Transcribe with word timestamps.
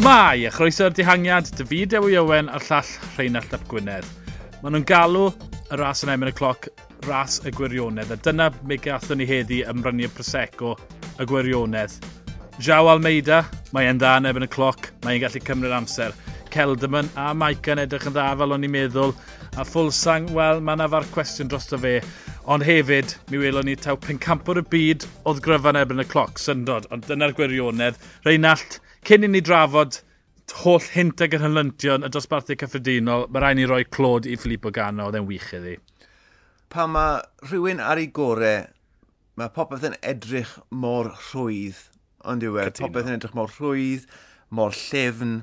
Shmai, 0.00 0.46
a 0.48 0.50
chroeso'r 0.50 0.94
dihangiad, 0.96 1.50
David 1.58 1.92
Ewy 1.98 2.14
Owen 2.16 2.46
a'r 2.48 2.62
llall 2.64 2.92
Rheinald 3.18 3.50
Ap 3.52 3.66
Gwynedd. 3.68 4.06
Maen 4.62 4.72
nhw'n 4.72 4.86
galw 4.88 5.26
y 5.28 5.76
ras 5.76 6.00
yn 6.06 6.12
emyn 6.14 6.30
y 6.30 6.32
cloc 6.38 6.70
ras 7.04 7.34
y 7.44 7.52
gwirionedd, 7.52 8.14
a 8.14 8.16
dyna 8.24 8.46
mi 8.64 8.78
gathon 8.80 9.20
ni 9.20 9.26
heddi 9.28 9.58
ymrynu 9.68 10.08
Prosecco 10.16 10.70
y 11.20 11.26
gwirionedd. 11.28 11.98
Jaw 12.64 12.88
Almeida, 12.94 13.42
mae 13.76 13.90
e'n 13.90 14.00
dda 14.00 14.14
yn 14.22 14.30
ebyn 14.30 14.48
y 14.48 14.50
cloc, 14.56 14.88
mae 15.04 15.18
e'n 15.18 15.26
gallu 15.26 15.44
cymryd 15.44 15.76
amser. 15.82 16.16
Celdaman 16.48 17.12
a 17.20 17.34
Maica'n 17.36 17.84
edrych 17.84 18.08
yn 18.08 18.16
dda 18.16 18.30
fel 18.40 18.56
o'n 18.56 18.64
i'n 18.64 18.72
meddwl, 18.72 19.12
a 19.60 19.68
Fulsang, 19.68 20.32
wel, 20.32 20.64
mae 20.64 20.80
yna 20.80 20.88
far 20.96 21.10
cwestiwn 21.12 21.52
dros 21.52 21.68
fe. 21.76 21.98
Ond 22.48 22.64
hefyd, 22.64 23.12
mi 23.28 23.36
welon 23.36 23.66
ni 23.68 23.74
taw 23.76 23.98
pencampwr 24.00 24.62
y 24.62 24.64
byd 24.72 25.04
oedd 25.28 25.42
gryfan 25.44 25.76
ebyn 25.76 26.00
y 26.00 26.06
cloc, 26.08 26.38
syndod. 26.40 26.86
Ond 26.94 27.04
dyna'r 27.04 27.34
gwirionedd. 27.36 27.98
Reinald, 28.24 28.78
cyn 29.04 29.26
i 29.26 29.28
ni 29.28 29.42
drafod 29.44 29.98
holl 30.62 30.86
hint 30.94 31.20
ag 31.20 31.36
yr 31.36 31.44
hynlyntion 31.44 32.06
y 32.06 32.10
dosbarthu 32.10 32.56
cyffredinol, 32.58 33.28
mae 33.28 33.44
rhaid 33.44 33.60
ni 33.60 33.68
roi 33.68 33.84
clod 33.84 34.26
i 34.26 34.38
Filippo 34.40 34.72
Gano, 34.74 35.10
oedd 35.10 35.20
e'n 35.20 35.28
wych 35.28 35.52
iddi. 35.60 35.76
Pa 36.72 36.88
mae 36.90 37.20
rhywun 37.44 37.84
ar 37.84 38.00
ei 38.00 38.08
gorau, 38.16 38.64
mae 39.38 39.52
popeth 39.54 39.86
yn 39.90 39.96
edrych 40.00 40.56
mor 40.72 41.12
rhwydd, 41.28 41.84
ond 42.24 42.44
yw 42.46 42.58
e, 42.58 42.68
popeth 42.80 43.06
yn 43.06 43.18
edrych 43.18 43.36
mor 43.36 43.52
rhwydd, 43.52 44.08
mor 44.50 44.74
llefn, 44.74 45.42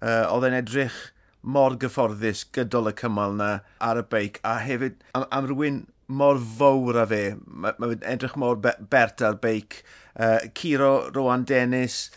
uh, 0.00 0.24
oedd 0.30 0.48
e'n 0.48 0.60
edrych 0.62 0.98
mor 1.42 1.76
gyfforddus 1.80 2.46
gydol 2.54 2.90
y 2.90 2.96
cymal 3.02 3.36
na 3.36 3.54
ar 3.82 4.00
y 4.00 4.06
beic, 4.14 4.40
a 4.46 4.60
hefyd 4.62 5.00
am, 5.18 5.26
am 5.34 5.50
rhywun 5.50 5.82
mor 6.10 6.40
fawr 6.58 6.98
a 7.02 7.06
fe. 7.10 7.22
Mae 7.46 7.78
ma 7.78 7.90
edrych 8.12 8.36
mor 8.40 8.58
bert 8.60 9.22
ar 9.22 9.38
beic. 9.42 9.80
Uh, 10.18 10.38
Ciro 10.58 11.10
Rowan 11.14 11.46
Dennis, 11.48 12.10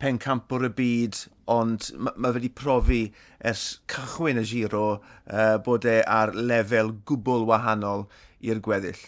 pencampwr 0.00 0.68
y 0.70 0.72
byd, 0.78 1.22
ond 1.50 1.90
mae 1.98 2.14
ma 2.16 2.32
wedi 2.36 2.52
profi 2.62 3.02
ers 3.50 3.64
cychwyn 3.90 4.40
y 4.40 4.46
giro 4.52 4.84
uh, 4.96 5.56
bod 5.66 5.88
e 5.88 6.00
ar 6.06 6.32
lefel 6.36 6.94
gwbl 7.08 7.48
wahanol 7.50 8.06
i'r 8.40 8.62
gweddill. 8.64 9.02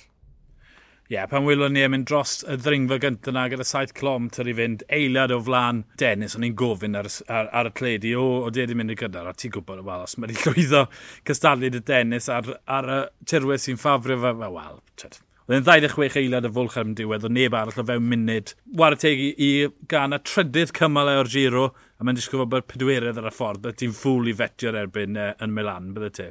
Ie, 1.13 1.19
yeah, 1.19 1.27
pan 1.29 1.45
wylwn 1.45 1.75
ni 1.77 1.83
yn 1.85 1.91
mynd 1.93 2.07
dros 2.09 2.39
y 2.49 2.55
ddringfa 2.57 2.97
gyntaf 3.03 3.35
na 3.37 3.43
gyda 3.53 3.67
7 3.69 3.91
clom 3.99 4.31
tyr 4.33 4.49
i 4.49 4.55
fynd 4.57 4.85
eiliad 4.97 5.35
o 5.35 5.37
flan 5.45 5.83
Dennis, 6.01 6.33
o'n 6.39 6.47
i'n 6.47 6.55
gofyn 6.57 6.97
ar, 6.97 7.05
ar, 7.29 7.51
ar 7.53 7.69
y 7.69 7.73
cledi, 7.77 8.15
o, 8.17 8.23
o 8.47 8.49
ded 8.49 8.71
wedi 8.71 8.73
e 8.73 8.79
mynd 8.81 8.95
i 8.95 8.97
gyda'r, 8.97 9.27
a 9.29 9.35
ti'n 9.37 9.53
gwybod, 9.53 9.83
wel, 9.85 10.07
os 10.07 10.17
mae 10.17 10.31
wedi 10.31 10.41
llwyddo 10.41 10.81
cystadlu 11.29 11.69
dy 11.75 11.83
Dennis 11.91 12.31
ar, 12.33 12.49
ar 12.65 12.89
y 12.89 12.97
tirwedd 13.29 13.61
sy'n 13.61 13.77
ffafrio 13.83 14.17
fe, 14.23 14.33
wel, 14.41 14.81
tyd, 15.03 15.19
Oedd 15.43 15.59
e'n 15.59 15.67
26 15.67 16.17
eiliad 16.23 16.49
y 16.49 16.53
fwlch 16.57 16.79
am 16.81 16.97
diwedd, 16.97 17.29
o 17.29 17.33
neb 17.35 17.59
arall 17.59 17.83
o 17.83 17.85
fewn 17.85 18.09
munud. 18.09 18.55
War 18.81 18.97
y 18.97 19.01
tegu 19.03 19.29
i 19.37 19.51
gan 19.93 20.17
y 20.17 20.21
trydydd 20.25 20.73
cymal 20.79 21.13
e 21.13 21.19
o'r 21.21 21.31
giro, 21.35 21.67
a 22.01 22.07
mae'n 22.07 22.17
disgwyl 22.17 22.49
bod 22.49 22.71
pedwerydd 22.73 23.21
ar 23.21 23.29
y 23.29 23.35
ffordd, 23.37 23.61
bydde 23.67 23.83
ti'n 23.83 23.93
ffwl 23.99 24.33
i 24.33 24.37
fetio'r 24.39 24.81
erbyn 24.87 25.21
uh, 25.21 25.29
yn 25.45 25.53
Milan, 25.53 25.93
bydde 25.93 26.13
ti? 26.17 26.31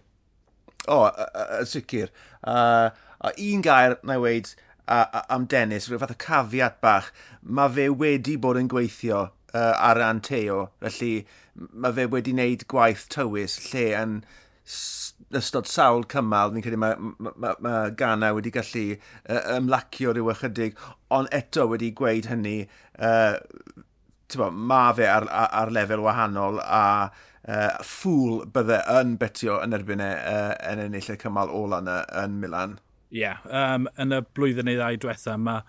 O, 0.87 1.03
oh, 1.03 1.27
yn 1.59 1.69
sicr. 1.69 2.09
Uh, 2.41 2.89
a 3.21 3.33
un 3.37 3.61
gair 3.61 3.99
na 4.07 4.17
i 4.17 4.21
weid, 4.23 4.49
a, 4.91 5.01
a, 5.01 5.21
am 5.35 5.47
Dennis, 5.51 5.87
rhyw 5.89 6.01
fath 6.01 6.15
o 6.15 6.19
cafiat 6.25 6.81
bach, 6.83 7.11
mae 7.41 7.71
fe 7.77 7.87
wedi 8.03 8.37
bod 8.41 8.59
yn 8.59 8.69
gweithio 8.71 9.21
uh, 9.27 9.73
ar 9.73 9.99
ran 10.01 10.21
Teo, 10.25 10.65
felly 10.83 11.13
mae 11.55 11.95
fe 11.95 12.07
wedi 12.11 12.35
wneud 12.35 12.67
gwaith 12.71 13.07
tywys 13.11 13.57
lle 13.69 13.87
yn 13.99 14.19
ystod 15.37 15.69
sawl 15.69 16.05
cymal, 16.11 16.51
ni'n 16.53 16.63
credu 16.63 16.79
mae, 16.81 16.95
mae, 16.99 17.55
mae 17.63 17.95
Gana 17.99 18.33
wedi 18.35 18.53
gallu 18.53 18.85
uh, 18.95 19.41
ymlacio 19.57 20.15
rhyw 20.15 20.31
ychydig, 20.35 20.79
ond 21.13 21.31
eto 21.35 21.67
wedi 21.71 21.91
gweud 21.97 22.29
hynny, 22.31 22.57
uh, 22.99 23.39
bo, 24.37 24.51
mae 24.51 24.95
fe 24.99 25.09
ar, 25.11 25.27
ar, 25.27 25.51
ar 25.63 25.73
lefel 25.75 26.03
wahanol 26.05 26.61
a 26.63 26.85
uh, 27.07 27.71
ffwl 27.83 28.45
bydde 28.53 28.79
yn 28.99 29.17
betio 29.21 29.59
yn 29.63 29.75
erbyn 29.77 30.03
e 30.03 30.13
uh, 30.13 30.53
yn 30.71 30.85
ennill 30.87 31.11
y 31.15 31.19
cymal 31.21 31.51
ola 31.61 31.81
yna 31.83 31.99
yn 32.23 32.39
Milan 32.43 32.79
yeah, 33.11 33.43
um, 33.51 33.87
yn 33.99 34.15
y 34.15 34.21
blwyddyn 34.35 34.69
neu 34.69 34.79
ddau 34.79 34.97
diwetha, 35.03 35.35
mae 35.37 35.61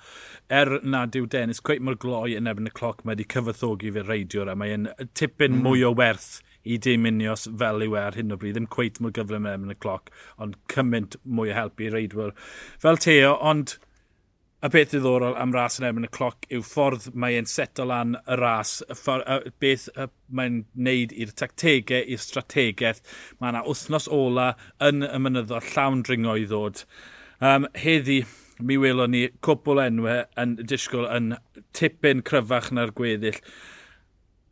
er 0.61 0.79
nad 0.87 1.19
yw 1.19 1.27
Dennis 1.31 1.61
cweith 1.65 1.83
mor 1.85 1.99
gloi 2.01 2.37
yn 2.39 2.51
ebyn 2.51 2.71
y 2.71 2.75
cloc, 2.75 3.03
mae 3.03 3.17
wedi 3.17 3.29
cyfathogi 3.35 3.93
fe 3.97 4.07
reidiwr 4.07 4.53
a 4.53 4.57
mae'n 4.59 4.89
tipyn 5.19 5.59
mm. 5.59 5.63
mwy 5.67 5.85
o 5.89 5.93
werth 5.99 6.33
i 6.63 6.79
dim 6.79 7.09
unios 7.11 7.49
fel 7.59 7.83
yw 7.83 7.97
e 7.99 8.03
ar 8.03 8.19
hyn 8.19 8.35
o 8.35 8.39
bryd, 8.39 8.57
ddim 8.57 8.71
cweith 8.71 9.01
mor 9.03 9.15
gyflym 9.17 9.49
yn 9.51 9.75
y 9.75 9.79
cloc, 9.83 10.13
ond 10.39 10.59
cymaint 10.73 11.19
mwy 11.25 11.51
o 11.51 11.57
helpu 11.59 11.89
i 11.89 11.95
reidwyr 11.95 12.37
fel 12.83 13.01
Teo, 13.03 13.35
ond 13.53 13.77
y 14.63 14.69
beth 14.71 14.93
ddiddorol 14.93 15.35
am 15.43 15.51
ras 15.57 15.81
yn 15.81 15.89
erbyn 15.89 16.07
y 16.07 16.11
cloc 16.15 16.47
yw 16.55 16.63
ffordd 16.63 17.09
mae 17.19 17.35
e'n 17.35 17.49
seto 17.51 17.83
lan 17.91 18.15
y 18.21 18.37
ras, 18.39 18.77
y 18.87 18.95
ffordd, 18.95 19.49
y 19.51 19.51
beth 19.65 19.89
mae'n 20.31 20.61
neud 20.89 21.15
i'r 21.19 21.33
tactegau, 21.41 22.05
i'r 22.07 22.23
strategaeth. 22.23 23.03
Mae 23.41 23.51
yna 23.51 23.65
wythnos 23.67 24.07
ola 24.15 24.53
yn 24.87 25.03
y 25.09 25.19
mynyddo 25.25 25.59
llawn 25.73 26.07
dringo 26.07 26.37
i 26.39 26.47
ddod. 26.47 26.85
Um, 27.43 27.65
heddi, 27.75 28.21
mi 28.63 28.77
welon 28.79 29.11
ni 29.11 29.21
cwpl 29.43 29.81
enwau 29.83 30.21
yn 30.39 30.53
disgwyl 30.71 31.09
yn 31.11 31.33
tipyn 31.75 32.21
cryfach 32.23 32.69
na'r 32.71 32.93
gweddill. 32.95 33.41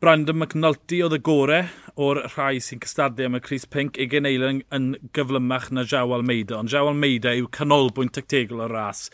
Brandon 0.03 0.35
McNulty 0.41 0.99
oedd 1.05 1.15
y 1.15 1.19
gore 1.23 1.61
o'r 1.95 2.19
rhai 2.25 2.59
sy'n 2.59 2.81
cystadlu 2.83 3.29
am 3.29 3.37
y 3.39 3.41
Cris 3.45 3.63
Pink 3.63 3.95
i 3.95 4.09
geneilen 4.11 4.59
yn 4.75 4.89
gyflymach 5.15 5.69
na 5.71 5.85
Jaw 5.87 6.11
Almeida. 6.17 6.57
Ond 6.59 6.73
Jaw 6.73 6.91
Almeida 6.91 7.31
yw 7.39 7.47
canolbwynt 7.55 8.11
tactegol 8.17 8.65
o'r 8.65 8.75
ras. 8.75 9.05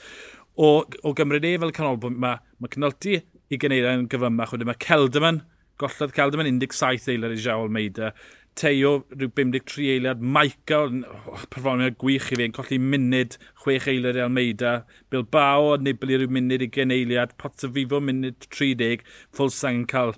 O, 0.57 0.81
o 0.81 1.13
gymryd 1.13 1.45
e 1.45 1.53
fel 1.61 1.75
canolbwynt 1.77 2.17
mae 2.23 2.41
McNulty 2.57 3.19
i 3.21 3.61
geneilen 3.61 4.07
yn 4.07 4.09
gyflymach. 4.09 4.57
Wedyn 4.57 4.71
mae 4.71 4.81
Celdaman, 4.87 5.43
gollodd 5.77 6.17
Celdaman 6.17 6.49
17 6.49 7.13
eilad 7.13 7.37
i 7.37 7.43
Jaw 7.45 7.67
Almeida. 7.67 8.09
Teo, 8.57 8.91
rhyw 9.13 9.29
53 9.37 9.87
eiliad. 9.93 10.21
Maica, 10.35 10.79
oh, 10.87 11.43
perfformiad 11.53 11.97
gwych 12.01 12.31
i 12.33 12.39
fi, 12.39 12.47
yn 12.49 12.55
colli 12.55 12.79
munud 12.81 13.37
6 13.63 13.89
eiliad 13.93 14.17
i 14.17 14.23
Almeida. 14.23 14.71
Bilbao, 15.13 15.75
Nibli 15.77 16.17
rhyw 16.17 16.31
munud 16.33 16.63
20 16.65 16.95
eiliad. 16.95 17.35
Potsafifo, 17.41 18.01
munud 18.01 18.47
30. 18.49 19.05
Fulsang 19.37 19.83
yn 19.83 19.85
cael 19.91 20.15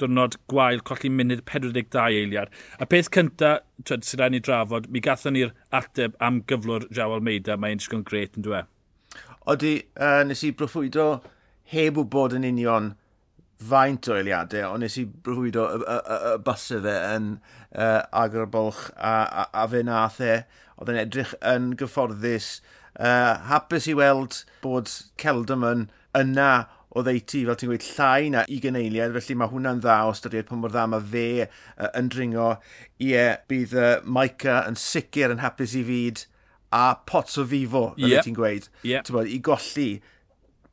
diwrnod 0.00 0.38
gwael, 0.50 0.80
colli 0.88 1.12
munud 1.12 1.44
42 1.50 2.06
eiliad. 2.22 2.56
A 2.80 2.88
peth 2.88 3.12
cynta, 3.14 3.58
twyd, 3.84 4.08
sydd 4.08 4.22
rhaid 4.22 4.34
ni 4.34 4.42
drafod, 4.48 4.88
mi 4.90 5.04
gathon 5.04 5.36
ni'r 5.36 5.52
ateb 5.76 6.16
am 6.24 6.40
gyflwr 6.48 6.88
Jaw 6.94 7.14
Almeida, 7.18 7.58
mae'n 7.60 7.82
disgwyl 7.82 8.04
gret 8.08 8.40
yn 8.40 8.48
dwe. 8.48 8.64
Odi, 9.50 9.76
uh, 10.00 10.22
nes 10.26 10.42
i 10.46 10.54
broffwydo 10.56 11.08
heb 11.74 12.00
wybod 12.00 12.34
yn 12.38 12.48
union 12.48 12.94
faint 13.70 14.08
o 14.10 14.18
eiliadau, 14.18 14.74
ond 14.74 14.84
nes 14.84 14.98
i 15.00 15.04
brwydo 15.06 15.66
y, 15.70 15.80
y, 15.80 15.96
y, 15.98 16.18
y 16.30 16.36
busau 16.46 16.82
fe 16.84 16.94
yn 17.14 17.32
uh, 17.38 18.02
Agrabolch 18.24 18.86
a, 18.96 19.16
a, 19.24 19.48
a 19.62 19.66
fe 19.70 19.82
nath 19.86 20.20
e. 20.24 20.38
Oedd 20.78 20.90
yn 20.94 21.02
edrych 21.04 21.34
yn 21.46 21.72
gyfforddus. 21.78 22.56
Uh, 22.94 23.34
hapus 23.50 23.88
i 23.90 23.96
weld 23.98 24.42
bod 24.62 24.90
Celdam 25.20 25.66
yn 25.66 25.86
yna 26.18 26.50
o 26.94 27.02
ddeiti, 27.02 27.42
fel 27.46 27.58
ti'n 27.58 27.72
gweud, 27.72 27.86
llai 27.96 28.28
na 28.30 28.44
i 28.46 28.60
gyneiliad, 28.62 29.14
felly 29.16 29.34
mae 29.38 29.50
hwnna'n 29.50 29.80
dda 29.82 29.96
o 30.06 30.12
styried 30.14 30.46
pan 30.46 30.60
mor 30.62 30.70
dda 30.70 30.84
mae 30.92 31.02
fe 31.10 31.26
uh, 31.46 31.88
yn 31.98 32.10
dringo. 32.12 32.52
Ie, 33.02 33.24
bydd 33.50 33.74
uh, 33.74 33.90
Maica 34.06 34.60
yn 34.68 34.78
sicr 34.78 35.34
yn 35.34 35.42
hapus 35.42 35.74
i 35.74 35.82
fyd 35.88 36.24
a 36.74 36.86
pots 37.06 37.38
o 37.38 37.46
fifo, 37.50 37.88
fel 37.98 38.14
yep. 38.14 38.26
ti'n 38.26 38.38
gweud, 38.38 38.68
yep. 38.86 39.10
bod, 39.14 39.30
i 39.30 39.40
golli 39.42 39.88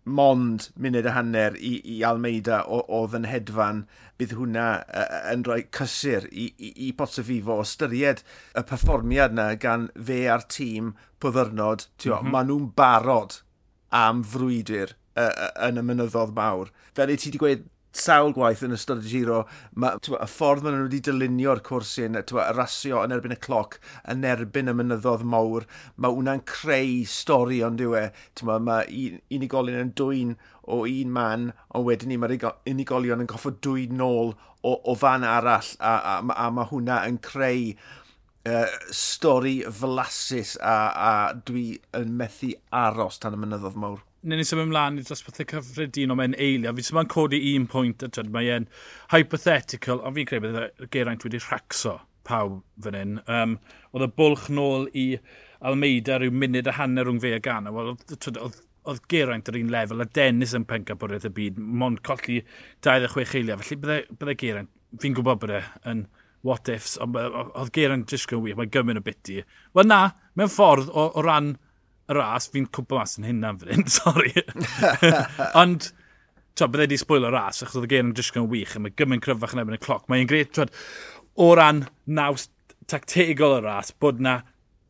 mond 0.03 0.69
munud 0.81 1.05
y 1.05 1.13
hanner 1.13 1.57
i, 1.57 1.75
i 1.85 2.01
Almeida 2.07 2.61
oedd 2.67 3.15
yn 3.17 3.27
hedfan, 3.29 3.83
bydd 4.17 4.35
hwnna 4.37 4.67
uh, 4.85 5.19
yn 5.33 5.45
rhoi 5.45 5.61
cysur 5.73 6.27
i, 6.31 6.47
i, 6.57 6.71
i 6.87 6.91
Botsefifo 6.97 7.59
o 7.61 7.65
styried 7.67 8.23
y 8.57 8.63
perfformiad 8.69 9.35
yna 9.35 9.47
gan 9.61 9.89
fe 10.09 10.23
a'r 10.29 10.45
tîm 10.49 10.93
pwddyrnod. 11.21 11.87
Mm 11.87 12.11
-hmm. 12.11 12.33
Maen 12.33 12.49
nhw'n 12.49 12.71
barod 12.77 13.41
am 13.91 14.23
frwydr 14.23 14.95
uh, 15.19 15.51
yn 15.67 15.81
y 15.81 15.85
mynyddodd 15.85 16.33
mawr. 16.37 16.71
Fel 16.95 17.13
i 17.13 17.17
ti 17.17 17.29
wedi 17.29 17.41
gweud 17.41 17.67
sawl 17.91 18.31
gwaith 18.35 18.63
yn 18.65 18.75
ystod 18.75 19.03
y 19.03 19.09
giro, 19.11 19.41
ma, 19.75 19.93
twa, 20.03 20.21
y 20.23 20.29
ffordd 20.31 20.63
maen 20.65 20.77
nhw 20.77 20.87
wedi 20.87 21.01
dylunio'r 21.07 21.61
cwrs 21.67 21.93
hyn, 22.01 22.19
y 22.19 22.45
rasio 22.55 23.01
yn 23.03 23.15
erbyn 23.15 23.35
y 23.35 23.39
cloc, 23.43 23.77
yn 24.11 24.25
erbyn 24.27 24.71
y 24.71 24.75
mynyddodd 24.77 25.25
mawr, 25.27 25.67
mae 25.97 26.15
hwnna'n 26.15 26.43
creu 26.47 27.01
stori 27.09 27.61
ond 27.67 27.83
yw 27.83 27.97
e. 27.99 28.05
Mae 28.47 28.85
un, 28.87 29.19
unigolyn 29.37 29.81
yn 29.81 29.95
dwy'n 29.99 30.35
o 30.71 30.83
un 30.87 31.11
man, 31.13 31.49
ond 31.75 31.87
wedyn 31.87 32.13
ni 32.13 32.19
mae'r 32.21 32.37
unigolion 32.69 33.23
yn 33.23 33.29
goffo 33.29 33.51
dwy'n 33.51 33.97
nôl 33.99 34.35
o, 34.61 34.75
o 34.75 34.95
fan 34.95 35.25
arall, 35.27 35.73
a, 35.79 35.95
a, 35.97 36.19
a, 36.21 36.37
a 36.45 36.51
mae 36.53 36.69
hwnna 36.71 37.01
yn 37.09 37.19
creu 37.23 37.73
uh, 38.47 38.65
stori 38.95 39.59
flasus 39.81 40.55
a, 40.61 40.77
a 40.91 41.11
dwi 41.47 41.65
yn 41.97 42.15
methu 42.17 42.53
aros 42.71 43.19
tan 43.21 43.35
y 43.37 43.41
mynyddodd 43.43 43.77
mawr 43.83 43.99
neu 44.21 44.37
ni 44.37 44.45
symud 44.45 44.67
ymlaen 44.67 44.99
i 45.01 45.05
dosbarthau 45.07 45.49
cyffredin 45.49 46.13
o 46.13 46.17
mewn 46.19 46.37
eilio. 46.37 46.73
Fi 46.77 46.87
sy'n 46.87 47.11
codi 47.11 47.41
un 47.55 47.67
pwynt, 47.71 48.05
a 48.05 48.25
mae 48.29 48.51
e'n 48.55 48.67
hypothetical, 49.13 50.03
ond 50.05 50.17
fi'n 50.17 50.29
credu 50.29 50.51
bydd 50.51 50.89
Geraint 50.93 51.25
wedi 51.25 51.41
rhacso 51.41 51.97
pawb 52.27 52.59
fan 52.85 52.97
hyn. 52.97 53.15
Um, 53.25 53.55
oedd 53.91 54.05
y 54.05 54.11
bwlch 54.21 54.49
nôl 54.53 54.89
i 54.97 55.07
Almeida 55.65 56.19
rhyw 56.21 56.33
munud 56.33 56.69
a 56.69 56.75
hanner 56.77 57.07
rhwng 57.07 57.21
fe 57.21 57.33
a 57.37 57.41
gan. 57.43 57.69
Wel, 57.73 57.95
oedd 57.95 58.61
oedd 58.89 59.01
Geraint 59.11 59.49
yr 59.49 59.59
un 59.59 59.71
lefel, 59.73 60.01
a 60.01 60.07
Dennis 60.09 60.55
yn 60.57 60.65
pencampwriaeth 60.69 61.27
y 61.29 61.33
byd, 61.37 61.59
mond 61.81 62.01
colli 62.07 62.39
26 62.85 63.35
eiliau, 63.37 63.61
felly 63.61 63.77
bydde, 63.83 63.97
bydde 64.17 64.37
Geraint, 64.41 64.71
fi'n 65.01 65.17
gwybod 65.17 65.41
bod 65.43 65.53
e 65.53 65.61
yn 65.91 66.05
what 66.47 66.71
ifs, 66.73 66.95
ond 67.03 67.17
oedd 67.19 67.73
Geraint 67.75 68.09
disgwyl 68.09 68.41
yn 68.41 68.47
wir, 68.47 68.57
mae 68.57 68.71
gymryd 68.73 69.01
o 69.01 69.05
biti. 69.05 69.37
Wel 69.77 69.89
na, 69.89 70.01
mewn 70.39 70.49
ffordd 70.51 70.89
o, 70.89 71.11
o 71.13 71.25
ran 71.25 71.53
y 72.11 72.17
ras, 72.17 72.49
fi'n 72.51 72.67
cwmpa 72.75 72.99
mas 72.99 73.17
yn 73.19 73.27
hynna'n 73.29 73.59
fynd, 73.61 73.91
sori. 73.97 74.33
Ond, 75.59 75.89
to, 76.59 76.67
bydde 76.67 76.89
di 76.91 76.99
sbwyl 77.01 77.29
y 77.29 77.33
ras, 77.33 77.63
achos 77.63 77.79
oedd 77.79 77.89
y 77.89 77.93
gen 77.95 78.11
yn 78.11 78.15
disgyn 78.17 78.45
yn 78.45 78.51
wych, 78.51 78.75
a 78.77 78.83
mae 78.83 78.95
gymryd 78.99 79.23
cryfach 79.25 79.55
yn 79.55 79.63
ebyn 79.63 79.79
y 79.79 79.81
cloc. 79.81 80.07
Mae'n 80.11 80.29
gret, 80.29 80.53
twa, 80.57 80.67
o 81.41 81.51
ran 81.57 81.85
naws 82.05 82.49
tactegol 82.91 83.59
y 83.59 83.65
ras, 83.65 83.93
bod 83.95 84.21
na 84.23 84.41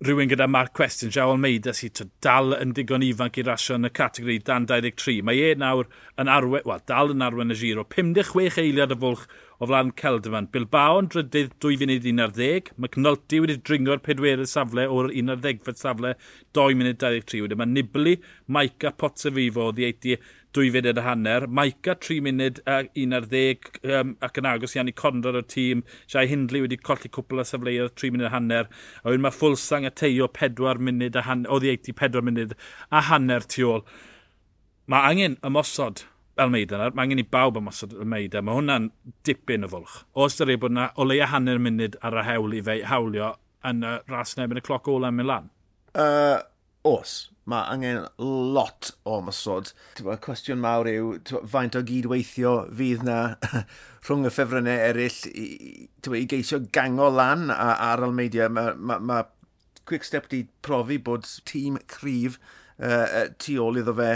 rhywun 0.02 0.30
gyda 0.32 0.48
Mark 0.50 0.74
Cwestiwn, 0.74 1.12
Jao 1.14 1.30
Almeida, 1.30 1.76
sydd 1.78 2.00
dal 2.26 2.56
yn 2.56 2.72
digon 2.74 3.04
ifanc 3.06 3.36
i 3.38 3.44
rasio 3.46 3.76
yn 3.78 3.86
y 3.86 3.92
categori 3.94 4.40
dan 4.48 4.66
23. 4.66 5.20
Mae 5.28 5.44
e 5.46 5.52
nawr 5.62 5.86
yn 6.18 6.32
arwen, 6.32 6.66
wel, 6.66 6.82
dal 6.90 7.14
yn 7.14 7.22
arwen 7.22 7.54
y 7.54 7.58
giro, 7.60 7.84
56 7.94 8.58
eiliad 8.64 8.96
y 8.96 8.98
fwlch 9.04 9.28
o 9.62 9.70
flan 9.70 9.92
Celdyman. 10.02 10.48
Bilbao 10.56 10.98
yn 11.04 11.12
drydydd 11.14 11.54
2 11.62 11.78
funud 11.84 12.08
11, 12.10 12.74
McNulty 12.82 13.44
wedi 13.44 13.60
dringo'r 13.62 14.02
pedwerydd 14.02 14.50
safle 14.50 14.88
o'r 14.90 15.12
11 15.14 15.78
safle 15.78 16.16
2 16.58 16.80
munud 16.82 16.98
23. 17.06 17.44
Wedyn 17.46 17.62
mae 17.62 17.70
Nibli, 17.70 18.16
Maica, 18.50 18.96
Potsefifo 18.98 19.70
o 19.70 19.76
ddi 19.78 20.18
2 20.58 20.72
funud 20.76 21.00
a 21.00 21.04
hanner. 21.06 21.48
Maica 21.48 21.96
3 21.96 22.20
munud 22.26 22.62
a 22.68 22.82
1 22.96 23.16
ar 23.18 23.28
10 23.32 23.82
um, 23.98 24.14
ac 24.22 24.40
yn 24.42 24.50
agos 24.52 24.76
i 24.76 24.82
Annie 24.82 24.96
Condor 24.96 25.38
o'r 25.40 25.48
tîm. 25.48 25.84
Siai 26.12 26.30
Hindley 26.32 26.64
wedi 26.66 26.80
colli 26.80 27.12
cwpl 27.12 27.44
o 27.44 27.48
safleoedd 27.48 27.96
3 27.96 28.14
munud 28.16 28.30
a 28.30 28.34
hanner. 28.36 28.70
A 29.04 29.10
wedyn 29.10 29.26
mae 29.26 29.36
Fulsang 29.36 29.88
a 29.88 29.92
Teo 29.92 30.30
4 30.40 30.82
munud 30.84 31.16
a 31.16 31.26
hanner, 31.28 31.52
oedd 31.52 31.68
i 31.68 31.76
84 31.76 32.26
munud 32.28 32.56
a 32.92 33.04
hanner 33.10 33.48
tu 33.48 33.68
ôl. 33.70 33.86
Mae 34.92 35.12
angen 35.12 35.38
ymosod 35.48 36.06
Almeida, 36.42 36.90
mae 36.96 37.06
angen 37.06 37.22
i 37.22 37.28
bawb 37.28 37.60
ymosod 37.62 37.96
Almeida. 37.96 38.42
Mae 38.44 38.60
hwnna'n 38.60 38.90
dipyn 39.28 39.68
o 39.68 39.72
fwlch. 39.72 40.02
O 40.16 40.28
ystyried 40.28 40.62
bod 40.64 40.76
yna 40.76 40.92
o 41.00 41.08
leia 41.08 41.30
hanner 41.32 41.62
munud 41.62 42.00
ar 42.04 42.20
y 42.20 42.28
hewl 42.28 42.58
i 42.58 42.64
fe 42.66 42.82
hawlio 42.92 43.34
yn 43.68 43.84
y 43.86 43.98
ras 44.10 44.36
yn 44.38 44.58
y 44.58 44.64
cloc 44.66 44.90
ola 44.92 45.12
yn 45.14 45.20
Milan. 45.20 45.52
Uh, 45.92 46.40
Os, 46.88 47.30
mae 47.46 47.62
angen 47.70 48.00
lot 48.18 48.90
o 49.06 49.20
ymosod. 49.22 49.70
Y 50.02 50.16
cwestiwn 50.26 50.62
mawr 50.64 50.90
yw 50.90 51.12
faint 51.50 51.78
o 51.78 51.84
gydweithio 51.86 52.54
fydd 52.78 53.04
na 53.06 53.18
rhwng 54.08 54.26
y 54.26 54.32
ffefrynnau 54.34 54.82
eraill 54.88 55.20
i, 55.30 55.46
i 56.18 56.26
geisio 56.30 56.62
gango 56.74 57.12
lan 57.14 57.52
a, 57.54 57.76
ar 57.92 58.02
almeidiau. 58.08 58.50
Mae 58.54 58.74
ma, 58.78 58.98
ma 58.98 59.22
Quick 59.86 60.08
Step 60.08 60.30
wedi 60.30 60.48
profi 60.66 60.98
bod 61.02 61.30
tîm 61.46 61.78
cryf 61.92 62.40
uh, 62.82 63.30
tu 63.38 63.60
ôl 63.62 63.82
iddo 63.82 63.94
fe. 63.98 64.14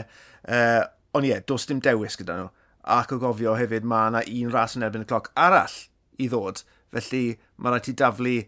Uh, 0.49 0.85
ond 1.13 1.25
ie, 1.25 1.35
yeah, 1.35 1.45
dos 1.45 1.69
dim 1.69 1.81
dewis 1.85 2.17
gyda 2.17 2.39
nhw. 2.39 2.51
Ac 2.95 3.13
o 3.13 3.21
gofio 3.21 3.53
hefyd 3.57 3.85
mae 3.85 4.09
yna 4.09 4.25
un 4.29 4.53
ras 4.53 4.77
yn 4.77 4.85
erbyn 4.85 5.05
y 5.05 5.09
cloc 5.09 5.29
arall 5.37 5.77
i 6.21 6.29
ddod. 6.31 6.65
Felly 6.93 7.23
mae 7.57 7.73
rhaid 7.73 7.89
ti 7.89 7.95
daflu 8.01 8.39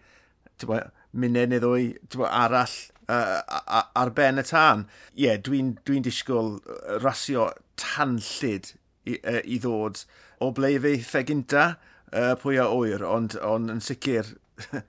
munud 1.19 1.51
neu 1.51 1.61
ddwy 1.63 2.27
arall 2.29 2.77
uh, 3.09 3.41
ar 3.95 4.13
ben 4.15 4.41
y 4.41 4.45
tân. 4.47 4.85
Ie, 5.15 5.27
yeah, 5.27 5.41
dwi'n 5.41 5.47
dwi, 5.47 5.61
n, 5.63 5.75
dwi 5.87 6.01
n 6.01 6.07
disgwyl 6.07 6.53
rasio 7.03 7.49
tanllid 7.79 8.73
i, 9.07 9.17
uh, 9.17 9.41
i 9.43 9.59
ddod 9.63 10.03
o 10.43 10.51
ble 10.55 10.75
fe 11.05 11.23
gynta 11.27 11.67
uh, 12.11 12.35
pwy 12.41 12.59
a 12.61 12.67
oer, 12.73 13.03
ond, 13.05 13.37
ond 13.43 13.73
yn 13.73 13.83
sicr 13.83 14.35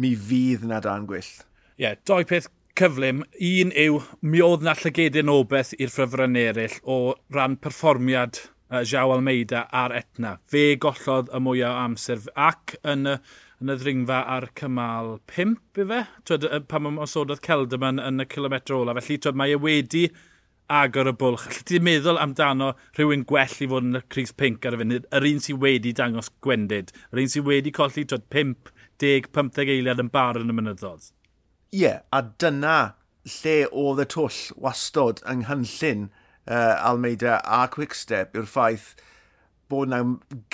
mi 0.00 0.14
fydd 0.16 0.66
na 0.68 0.80
dan 0.84 1.06
gwyll. 1.08 1.32
Ie, 1.76 1.84
yeah, 1.84 1.98
doi 2.08 2.24
peth 2.28 2.50
cyflym. 2.76 3.22
Un 3.40 3.72
yw, 3.72 4.02
mi 4.20 4.42
oedd 4.44 4.64
na 4.66 4.76
llygedyn 4.76 5.32
obeth 5.32 5.74
i'r 5.78 5.92
ffryfryn 5.92 6.36
eraill 6.40 6.76
o 6.84 7.16
ran 7.32 7.56
perfformiad 7.60 8.40
uh, 8.70 8.82
Jao 8.82 9.12
Almeida 9.14 9.66
ar 9.72 9.94
Etna. 9.96 10.36
Fe 10.50 10.76
gollodd 10.80 11.32
y 11.32 11.42
mwyaf 11.42 11.82
amser 11.84 12.24
ac 12.34 12.76
yn 12.84 13.12
y 13.14 13.18
yn 13.62 13.72
y 13.72 13.76
ddringfa 13.80 14.20
ar 14.34 14.48
cymal 14.58 15.14
5 15.32 15.80
i 15.80 15.84
fe, 15.88 16.00
twyd, 16.28 16.46
pam 16.68 16.88
mae 16.90 17.04
osododd 17.06 17.40
Celderman 17.44 18.00
yn 18.02 18.20
y 18.20 18.26
kilometr 18.28 18.76
ola. 18.76 18.94
Felly 18.98 19.16
twyd, 19.22 19.38
mae 19.40 19.54
e 19.54 19.60
wedi 19.60 20.02
agor 20.72 21.08
y 21.08 21.14
bwlch. 21.16 21.46
Felly 21.46 21.64
ti'n 21.70 21.86
meddwl 21.86 22.20
amdano 22.20 22.72
rhywun 22.98 23.24
gwell 23.30 23.56
i 23.64 23.68
fod 23.70 23.88
yn 23.88 24.00
y 24.00 24.02
Cris 24.12 24.34
Pink 24.36 24.68
ar 24.68 24.76
y 24.76 24.82
funud, 24.82 25.08
yr 25.16 25.28
un 25.30 25.40
sydd 25.44 25.62
wedi 25.62 25.94
dangos 25.96 26.28
gwendid, 26.44 26.92
yr 27.14 27.22
un 27.22 27.32
sydd 27.32 27.48
wedi 27.48 27.72
colli 27.78 28.04
twyd, 28.04 28.28
5, 28.34 28.70
10, 29.00 29.30
15 29.32 29.72
eiliad 29.76 30.04
yn 30.04 30.12
bar 30.12 30.40
yn 30.42 30.52
y 30.52 30.58
mynyddodd. 30.58 31.08
Ie, 31.72 31.80
yeah, 31.80 32.04
a 32.12 32.20
dyna 32.42 32.76
lle 33.38 33.56
oedd 33.72 34.04
y 34.04 34.08
twll 34.12 34.44
wastod 34.62 35.24
yng 35.26 35.46
Nghynllun 35.46 36.06
uh, 36.44 36.76
Almeida 36.76 37.40
a 37.40 37.64
Quickstep 37.72 38.36
yw'r 38.36 38.52
ffaith 38.52 38.92
bod 39.72 39.88
yna 39.88 40.02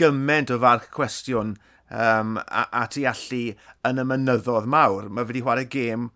gymaint 0.01 0.55
o 0.55 0.57
farc 0.63 0.89
cwestiwn 0.95 1.57
uh, 1.59 1.72
um, 1.93 2.39
a, 2.41 2.67
a 2.83 2.87
ti 2.91 3.07
allu 3.09 3.45
yn 3.89 4.03
y 4.03 4.09
mynyddodd 4.09 4.69
mawr. 4.73 5.09
Mae 5.09 5.27
fe 5.27 5.35
wedi 5.35 5.45
chwarae 5.45 5.69
gêm 5.73 6.11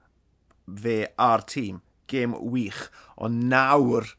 fe 0.83 0.99
a'r 1.23 1.45
tîm, 1.47 1.81
gêm 2.11 2.35
wych, 2.41 2.87
ond 3.23 3.47
nawr 3.53 4.17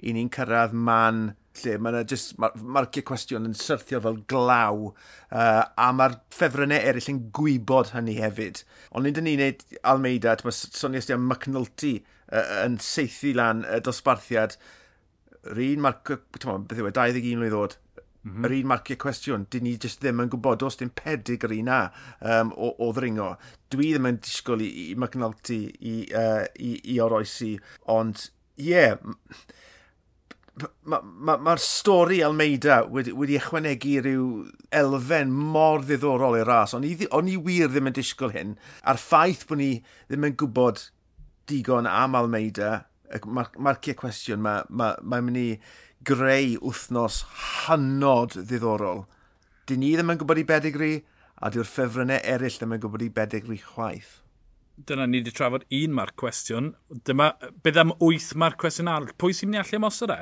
i 0.00 0.14
ni'n 0.16 0.30
cyrraedd 0.32 0.76
man 0.76 1.30
lle 1.60 1.76
mae 1.82 1.92
yna 1.92 2.02
just 2.08 2.36
mae'r 2.40 2.54
ma 2.74 2.84
cwestiwn 2.86 3.48
yn 3.48 3.56
syrthio 3.58 4.00
fel 4.04 4.20
glaw 4.30 4.84
uh, 4.86 5.64
a 5.66 5.88
mae'r 5.96 6.16
ffefrynnau 6.34 6.78
eraill 6.90 7.10
yn 7.12 7.22
gwybod 7.36 7.92
hynny 7.94 8.16
hefyd. 8.20 8.62
Ond 8.94 9.06
nid 9.06 9.20
yn 9.20 9.28
ni'n 9.28 9.42
neud 9.44 9.64
Almeida, 9.92 10.36
mae 10.46 10.56
Sonia 10.56 11.02
Stia 11.04 11.18
McNulty 11.18 11.96
uh, 11.98 12.62
yn 12.64 12.78
seithi 12.84 13.34
lan 13.36 13.64
y 13.68 13.80
dosbarthiad. 13.84 14.56
Rhyn, 15.50 15.82
mae'r, 15.84 16.00
beth 16.36 16.82
yw 16.82 16.90
e, 16.90 16.94
21 16.96 17.40
mlynedd 17.40 17.56
oed, 17.56 17.76
Mm 18.22 18.30
-hmm. 18.30 18.44
yr 18.44 18.50
mm-hmm. 18.50 18.64
un 18.64 18.68
marciau 18.68 18.98
cwestiwn, 19.00 19.46
dyn 19.50 19.64
ni 19.64 19.78
jyst 19.80 20.02
ddim 20.02 20.20
yn 20.20 20.28
gwybod 20.32 20.62
os 20.66 20.76
dim 20.76 20.90
pedig 20.92 21.46
yr 21.46 21.54
un 21.56 21.70
na 21.70 21.78
um, 22.20 22.52
o, 22.52 22.74
o 22.76 22.90
ddringo. 22.92 23.30
Dwi 23.72 23.94
ddim 23.94 24.10
yn 24.10 24.20
disgwyl 24.20 24.60
i, 24.60 24.68
i 24.82 24.94
McNulty 24.94 25.62
i, 25.80 25.94
uh, 26.12 26.44
i, 26.60 26.74
i 26.92 27.00
oroesi, 27.00 27.54
ond 27.88 28.26
ie, 28.60 28.68
yeah, 28.74 29.00
mae'r 30.60 31.04
ma, 31.04 31.36
ma 31.40 31.56
stori 31.60 32.20
Almeida 32.24 32.82
wedi, 32.90 33.12
wedi 33.16 33.38
ychwanegu 33.38 33.96
rhyw 34.04 34.28
elfen 34.82 35.32
mor 35.32 35.84
ddiddorol 35.86 36.38
i'r 36.40 36.48
ras, 36.50 36.74
ond 36.76 36.88
i, 36.88 36.94
on 37.16 37.30
i 37.30 37.36
wir 37.40 37.70
ddim 37.70 37.90
yn 37.90 37.96
disgwyl 37.96 38.34
hyn, 38.34 38.56
a'r 38.84 39.00
ffaith 39.00 39.46
bod 39.48 39.62
ni 39.62 39.72
ddim 40.10 40.28
yn 40.28 40.38
gwybod 40.40 40.84
digon 41.50 41.88
am 41.90 42.18
Almeida, 42.18 42.84
marciau 43.26 43.96
cwestiwn 43.98 44.42
mae'n 44.44 44.68
ma, 44.70 44.90
ma, 44.92 45.16
ma 45.16 45.22
mynd 45.24 45.40
i 45.40 45.48
greu 46.06 46.56
wythnos 46.64 47.22
hanod 47.66 48.36
ddiddorol. 48.38 49.04
Dyn 49.68 49.82
ni 49.82 49.92
ddim 49.94 50.12
yn 50.14 50.20
gwybod 50.20 50.40
i 50.40 50.46
bedigri, 50.48 50.92
a 51.40 51.50
diw'r 51.52 51.68
ffefrynnau 51.68 52.20
eraill 52.34 52.56
ddim 52.56 52.74
yn 52.76 52.82
gwybod 52.82 53.04
i 53.04 53.10
bedigri 53.16 53.58
chwaith. 53.64 54.18
Dyna 54.88 55.06
ni 55.06 55.20
wedi 55.20 55.34
trafod 55.36 55.66
un 55.76 55.96
marc 55.96 56.16
cwestiwn. 56.20 56.72
Dyma, 57.04 57.34
bydd 57.64 57.82
am 57.82 57.92
wyth 58.00 58.32
marc 58.40 58.56
cwestiwn 58.62 58.88
arall. 58.88 59.12
Pwy 59.20 59.36
sy'n 59.36 59.50
mynd 59.50 59.58
i 59.58 59.62
allu 59.62 59.80
ymosod 59.80 60.14
e? 60.14 60.18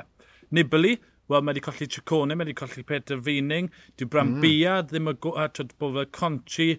Nibli, 0.55 0.97
wel, 1.31 1.43
mae 1.45 1.53
wedi 1.53 1.63
colli 1.63 1.87
Chicone, 1.87 2.35
mae 2.35 2.43
wedi 2.43 2.57
colli 2.59 2.83
Peter 2.83 3.21
Feening, 3.23 3.69
dyw 3.95 4.09
Brambia, 4.11 4.79
mm. 4.81 4.89
ddim 4.91 5.11
yn 5.13 5.19
gwybod 5.23 5.75
bod 5.79 5.95
fe 5.95 6.05
Conchi, 6.19 6.69